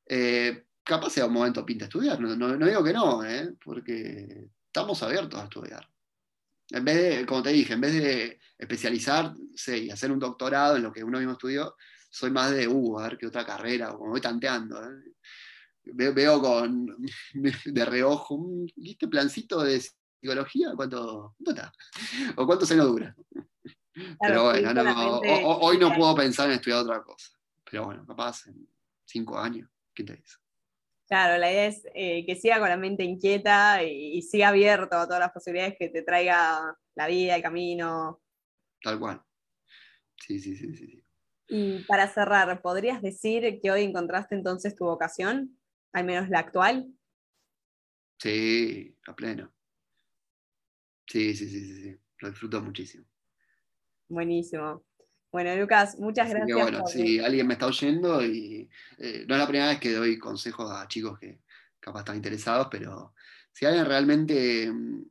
Eh, 0.07 0.66
capaz 0.85 1.11
sea 1.11 1.27
un 1.27 1.33
momento 1.33 1.64
pinta 1.64 1.87
estudiar, 1.87 2.20
no, 2.20 2.66
digo 2.66 2.85
que 2.85 2.92
no, 2.92 3.24
¿eh? 3.24 3.55
porque 3.64 4.48
estamos 4.66 5.03
abiertos 5.03 5.40
a 5.40 5.44
estudiar. 5.44 5.88
En 6.70 6.85
vez 6.85 6.96
de, 6.96 7.27
como 7.27 7.42
te 7.42 7.50
dije, 7.50 7.74
en 7.74 7.81
vez 7.81 7.94
de 7.94 8.40
especializarse 8.59 9.79
y 9.79 9.90
hacer 9.90 10.12
un 10.12 10.18
doctorado 10.18 10.77
en 10.77 10.83
lo 10.83 10.92
que 10.92 11.05
uno 11.05 11.18
mismo 11.18 11.33
estudió, 11.33 11.74
soy 12.11 12.31
más 12.31 12.53
de, 12.53 12.68
uh, 12.68 12.98
a 13.00 13.09
ver 13.09 13.18
qué 13.18 13.27
otra 13.27 13.44
carrera, 13.44 13.92
como 13.92 14.11
voy 14.11 14.20
tanteando. 14.20 14.83
¿eh? 14.83 15.14
Veo, 15.87 16.40
con, 16.40 16.97
de 17.64 17.85
reojo, 17.85 18.47
¿viste 18.77 19.09
plancito 19.09 19.62
de 19.62 19.83
psicología? 20.20 20.73
¿Cuánto, 20.75 21.35
cuánto 21.37 21.51
está? 21.51 21.73
¿O 22.37 22.47
cuánto 22.47 22.66
se 22.66 22.77
nos 22.77 22.87
dura? 22.87 23.14
Pero 24.20 24.44
bueno, 24.44 25.61
hoy 25.61 25.79
no 25.79 25.94
puedo 25.94 26.14
pensar 26.14 26.49
en 26.49 26.57
estudiar 26.57 26.81
otra 26.81 27.03
cosa. 27.03 27.31
Pero 27.70 27.87
bueno, 27.87 28.05
capaz 28.07 28.47
en 28.47 28.68
cinco 29.05 29.38
años, 29.38 29.68
¿qué 29.94 30.05
te 30.05 30.16
dice? 30.16 30.37
Claro, 31.07 31.38
la 31.38 31.53
idea 31.53 31.66
es 31.66 31.87
eh, 31.94 32.25
que 32.25 32.35
siga 32.35 32.59
con 32.59 32.68
la 32.68 32.77
mente 32.77 33.05
inquieta 33.05 33.83
y, 33.83 34.23
siga 34.23 34.49
abierto 34.49 34.97
a 34.97 35.07
todas 35.07 35.20
las 35.20 35.33
posibilidades 35.33 35.77
que 35.79 35.88
te 35.88 36.03
traiga 36.03 36.77
la 36.94 37.07
vida, 37.07 37.37
el 37.37 37.42
camino. 37.42 38.23
Tal 38.83 38.99
cual. 38.99 39.23
Sí, 40.16 40.38
sí, 40.40 40.57
sí, 40.57 40.75
sí. 40.75 41.05
Y 41.49 41.85
para 41.85 42.09
cerrar, 42.09 42.62
¿podrías 42.62 43.03
decir 43.03 43.61
que 43.61 43.70
hoy 43.70 43.83
encontraste 43.83 44.35
entonces 44.35 44.75
tu 44.75 44.87
vocación? 44.87 45.59
Al 45.94 46.04
menos 46.04 46.28
la 46.28 46.40
actual. 46.40 46.92
Sí, 48.18 48.96
a 49.07 49.14
pleno. 49.14 49.52
Sí, 51.07 51.35
sí, 51.35 51.48
sí, 51.48 51.61
sí, 51.61 51.83
sí. 51.83 51.98
Lo 52.18 52.30
disfruto 52.30 52.61
muchísimo. 52.61 53.04
Buenísimo. 54.09 54.85
Bueno, 55.30 55.54
Lucas, 55.57 55.96
muchas 55.98 56.28
gracias. 56.30 56.59
bueno, 56.59 56.87
si 56.87 57.18
alguien 57.20 57.46
me 57.46 57.54
está 57.54 57.66
oyendo 57.66 58.24
y 58.24 58.68
eh, 58.98 59.24
no 59.26 59.35
es 59.35 59.40
la 59.40 59.46
primera 59.46 59.68
vez 59.68 59.80
que 59.80 59.92
doy 59.92 60.18
consejos 60.18 60.70
a 60.70 60.87
chicos 60.88 61.18
que 61.18 61.40
capaz 61.78 62.00
están 62.00 62.16
interesados, 62.16 62.68
pero 62.70 63.14
si 63.52 63.64
alguien 63.64 63.87
realmente... 63.87 64.70
Mm, 64.70 65.04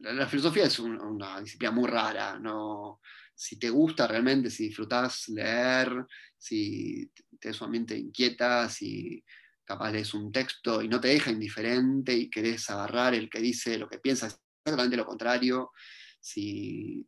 la, 0.00 0.28
filosofía 0.28 0.64
es 0.64 0.78
una 0.78 1.40
disciplina 1.40 1.72
muy 1.72 1.88
rara, 1.88 2.38
¿no? 2.38 3.00
Si 3.34 3.58
te 3.58 3.70
gusta 3.70 4.06
realmente, 4.06 4.50
si 4.50 4.68
disfrutas 4.68 5.28
leer, 5.30 6.06
si 6.36 7.10
te 7.40 7.52
su 7.52 7.66
mente 7.68 7.96
inquieta, 7.96 8.68
si 8.68 9.24
capaz 9.68 9.92
lees 9.92 10.14
un 10.14 10.32
texto 10.32 10.80
y 10.80 10.88
no 10.88 10.98
te 10.98 11.08
deja 11.08 11.30
indiferente 11.30 12.14
y 12.14 12.30
querés 12.30 12.70
agarrar 12.70 13.14
el 13.14 13.28
que 13.28 13.38
dice 13.38 13.76
lo 13.76 13.86
que 13.86 13.98
piensa 13.98 14.26
exactamente 14.26 14.96
lo 14.96 15.04
contrario, 15.04 15.72
si 16.18 17.06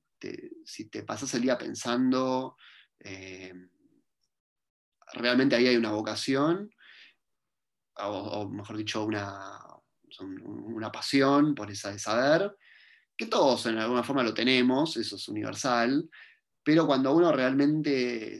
si 0.64 0.90
te 0.90 1.03
pasas 1.03 1.33
el 1.35 1.42
día 1.42 1.57
pensando, 1.57 2.57
eh, 2.99 3.55
realmente 5.14 5.57
ahí 5.57 5.66
hay 5.66 5.77
una 5.77 5.92
vocación, 5.92 6.70
o, 8.03 8.49
mejor 8.49 8.77
dicho, 8.77 9.05
una, 9.05 9.59
una 10.20 10.92
pasión 10.92 11.55
por 11.55 11.70
esa 11.70 11.90
de 11.90 11.99
saber, 11.99 12.55
que 13.16 13.27
todos 13.27 13.66
en 13.66 13.79
alguna 13.79 14.03
forma 14.03 14.23
lo 14.23 14.35
tenemos, 14.35 14.96
eso 14.96 15.16
es 15.16 15.29
universal, 15.29 16.09
pero 16.62 16.87
cuando 16.87 17.14
uno 17.14 17.33
realmente 17.33 18.38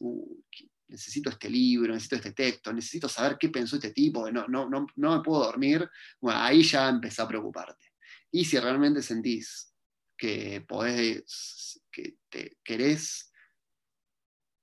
uh, 0.00 0.44
necesito 0.90 1.30
este 1.30 1.48
libro, 1.48 1.92
necesito 1.92 2.16
este 2.16 2.32
texto, 2.32 2.72
necesito 2.72 3.08
saber 3.08 3.36
qué 3.38 3.48
pensó 3.48 3.76
este 3.76 3.92
tipo, 3.92 4.30
no, 4.30 4.46
no, 4.48 4.68
no, 4.68 4.86
no 4.96 5.16
me 5.16 5.22
puedo 5.22 5.44
dormir, 5.44 5.88
bueno, 6.20 6.40
ahí 6.40 6.62
ya 6.62 6.88
empezó 6.88 7.22
a 7.22 7.28
preocuparte. 7.28 7.92
Y 8.32 8.44
si 8.44 8.58
realmente 8.58 9.02
sentís 9.02 9.72
que 10.16 10.64
podés, 10.66 11.80
que 11.90 12.18
te 12.28 12.58
querés 12.62 13.32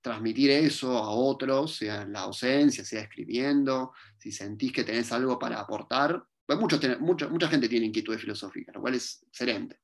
transmitir 0.02 0.52
eso 0.52 0.98
a 0.98 1.10
otros, 1.10 1.76
sea 1.78 2.04
en 2.04 2.14
la 2.14 2.22
docencia, 2.22 2.86
sea 2.86 3.02
escribiendo, 3.02 3.94
si 4.18 4.32
sentís 4.32 4.72
que 4.72 4.84
tenés 4.84 5.12
algo 5.12 5.38
para 5.40 5.60
aportar. 5.60 6.24
Pues 6.46 6.60
muchos, 6.60 6.80
mucha, 7.02 7.50
gente 7.50 7.68
tiene 7.68 7.88
inquietudes 7.88 8.22
filosóficas, 8.22 8.76
lo 8.76 8.82
cual 8.82 8.96
es 8.96 9.24
excelente. 9.28 9.82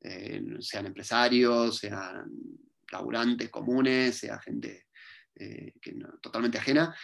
Eh, 0.00 0.42
sean 0.60 0.86
empresarios, 0.86 1.76
sean 1.76 2.32
laburantes 2.90 3.48
comunes, 3.50 4.16
sea 4.16 4.40
gente 4.40 4.86
eh, 5.36 5.72
que 5.80 5.96
totalmente 6.20 6.58
ajena, 6.58 6.94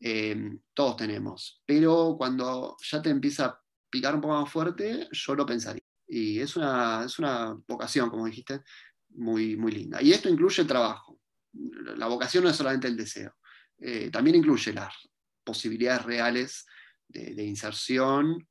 em, 0.00 0.60
todos 0.74 0.96
tenemos. 0.96 1.62
Pero 1.64 2.16
cuando 2.18 2.76
ya 2.82 3.00
te 3.00 3.10
empieza 3.10 3.46
a 3.46 3.60
picar 3.90 4.14
un 4.14 4.20
poco 4.20 4.40
más 4.40 4.50
fuerte, 4.50 5.08
yo 5.10 5.34
lo 5.34 5.46
pensaría. 5.46 5.82
Y 6.08 6.40
es 6.40 6.56
una, 6.56 7.04
es 7.04 7.18
una 7.18 7.56
vocación, 7.66 8.10
como 8.10 8.26
dijiste, 8.26 8.62
muy, 9.10 9.56
muy 9.56 9.72
linda. 9.72 10.00
Y 10.02 10.12
esto 10.12 10.28
incluye 10.28 10.62
el 10.62 10.68
trabajo. 10.68 11.18
La 11.96 12.06
vocación 12.06 12.44
no 12.44 12.50
es 12.50 12.56
solamente 12.56 12.86
el 12.86 12.96
deseo, 12.96 13.34
eh, 13.78 14.10
también 14.10 14.36
incluye 14.36 14.72
las 14.72 14.92
posibilidades 15.44 16.04
reales 16.04 16.66
de, 17.08 17.44
inserción, 17.44 18.46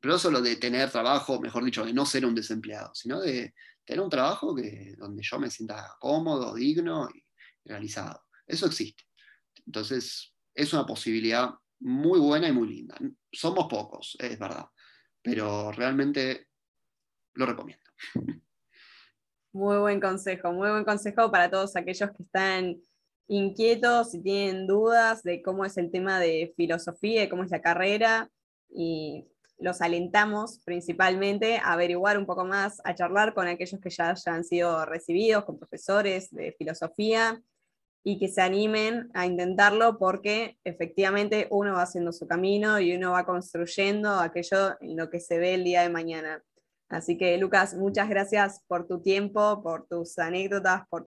pero 0.00 0.14
no 0.14 0.18
solo 0.18 0.40
de 0.40 0.56
tener 0.56 0.90
trabajo, 0.90 1.40
mejor 1.40 1.64
dicho, 1.64 1.84
de 1.84 1.92
no 1.92 2.06
ser 2.06 2.26
un 2.26 2.34
desempleado, 2.34 2.92
sino 2.94 3.20
de 3.20 3.54
tener 3.84 4.02
un 4.02 4.10
trabajo 4.10 4.54
que, 4.54 4.94
donde 4.96 5.22
yo 5.22 5.38
me 5.38 5.50
sienta 5.50 5.94
cómodo, 6.00 6.54
digno 6.54 7.08
y 7.14 7.21
realizado. 7.64 8.22
Eso 8.46 8.66
existe. 8.66 9.04
Entonces, 9.66 10.34
es 10.54 10.72
una 10.72 10.86
posibilidad 10.86 11.50
muy 11.80 12.20
buena 12.20 12.48
y 12.48 12.52
muy 12.52 12.68
linda. 12.68 12.96
Somos 13.30 13.66
pocos, 13.68 14.16
es 14.18 14.38
verdad, 14.38 14.66
pero 15.22 15.72
realmente 15.72 16.48
lo 17.34 17.46
recomiendo. 17.46 17.82
Muy 19.52 19.76
buen 19.78 20.00
consejo, 20.00 20.52
muy 20.52 20.70
buen 20.70 20.84
consejo 20.84 21.30
para 21.30 21.50
todos 21.50 21.76
aquellos 21.76 22.10
que 22.12 22.22
están 22.22 22.80
inquietos 23.28 24.14
y 24.14 24.22
tienen 24.22 24.66
dudas 24.66 25.22
de 25.22 25.42
cómo 25.42 25.64
es 25.64 25.76
el 25.76 25.90
tema 25.90 26.18
de 26.18 26.52
filosofía, 26.56 27.22
de 27.22 27.28
cómo 27.28 27.44
es 27.44 27.50
la 27.50 27.60
carrera, 27.60 28.30
y 28.68 29.26
los 29.58 29.80
alentamos 29.80 30.60
principalmente 30.64 31.58
a 31.58 31.72
averiguar 31.72 32.18
un 32.18 32.26
poco 32.26 32.44
más, 32.44 32.80
a 32.84 32.94
charlar 32.94 33.34
con 33.34 33.46
aquellos 33.46 33.80
que 33.80 33.90
ya 33.90 34.10
hayan 34.10 34.44
sido 34.44 34.84
recibidos, 34.86 35.44
con 35.44 35.58
profesores 35.58 36.30
de 36.30 36.52
filosofía, 36.58 37.40
y 38.04 38.18
que 38.18 38.28
se 38.28 38.42
animen 38.42 39.10
a 39.14 39.26
intentarlo 39.26 39.98
porque 39.98 40.58
efectivamente 40.64 41.46
uno 41.50 41.74
va 41.74 41.82
haciendo 41.82 42.12
su 42.12 42.26
camino 42.26 42.80
y 42.80 42.94
uno 42.94 43.12
va 43.12 43.24
construyendo 43.24 44.10
aquello 44.18 44.76
en 44.80 44.96
lo 44.96 45.08
que 45.08 45.20
se 45.20 45.38
ve 45.38 45.54
el 45.54 45.64
día 45.64 45.82
de 45.82 45.88
mañana. 45.88 46.42
Así 46.88 47.16
que 47.16 47.38
Lucas, 47.38 47.74
muchas 47.74 48.08
gracias 48.08 48.62
por 48.66 48.86
tu 48.86 49.00
tiempo, 49.00 49.62
por 49.62 49.86
tus 49.86 50.18
anécdotas, 50.18 50.82
por 50.90 51.06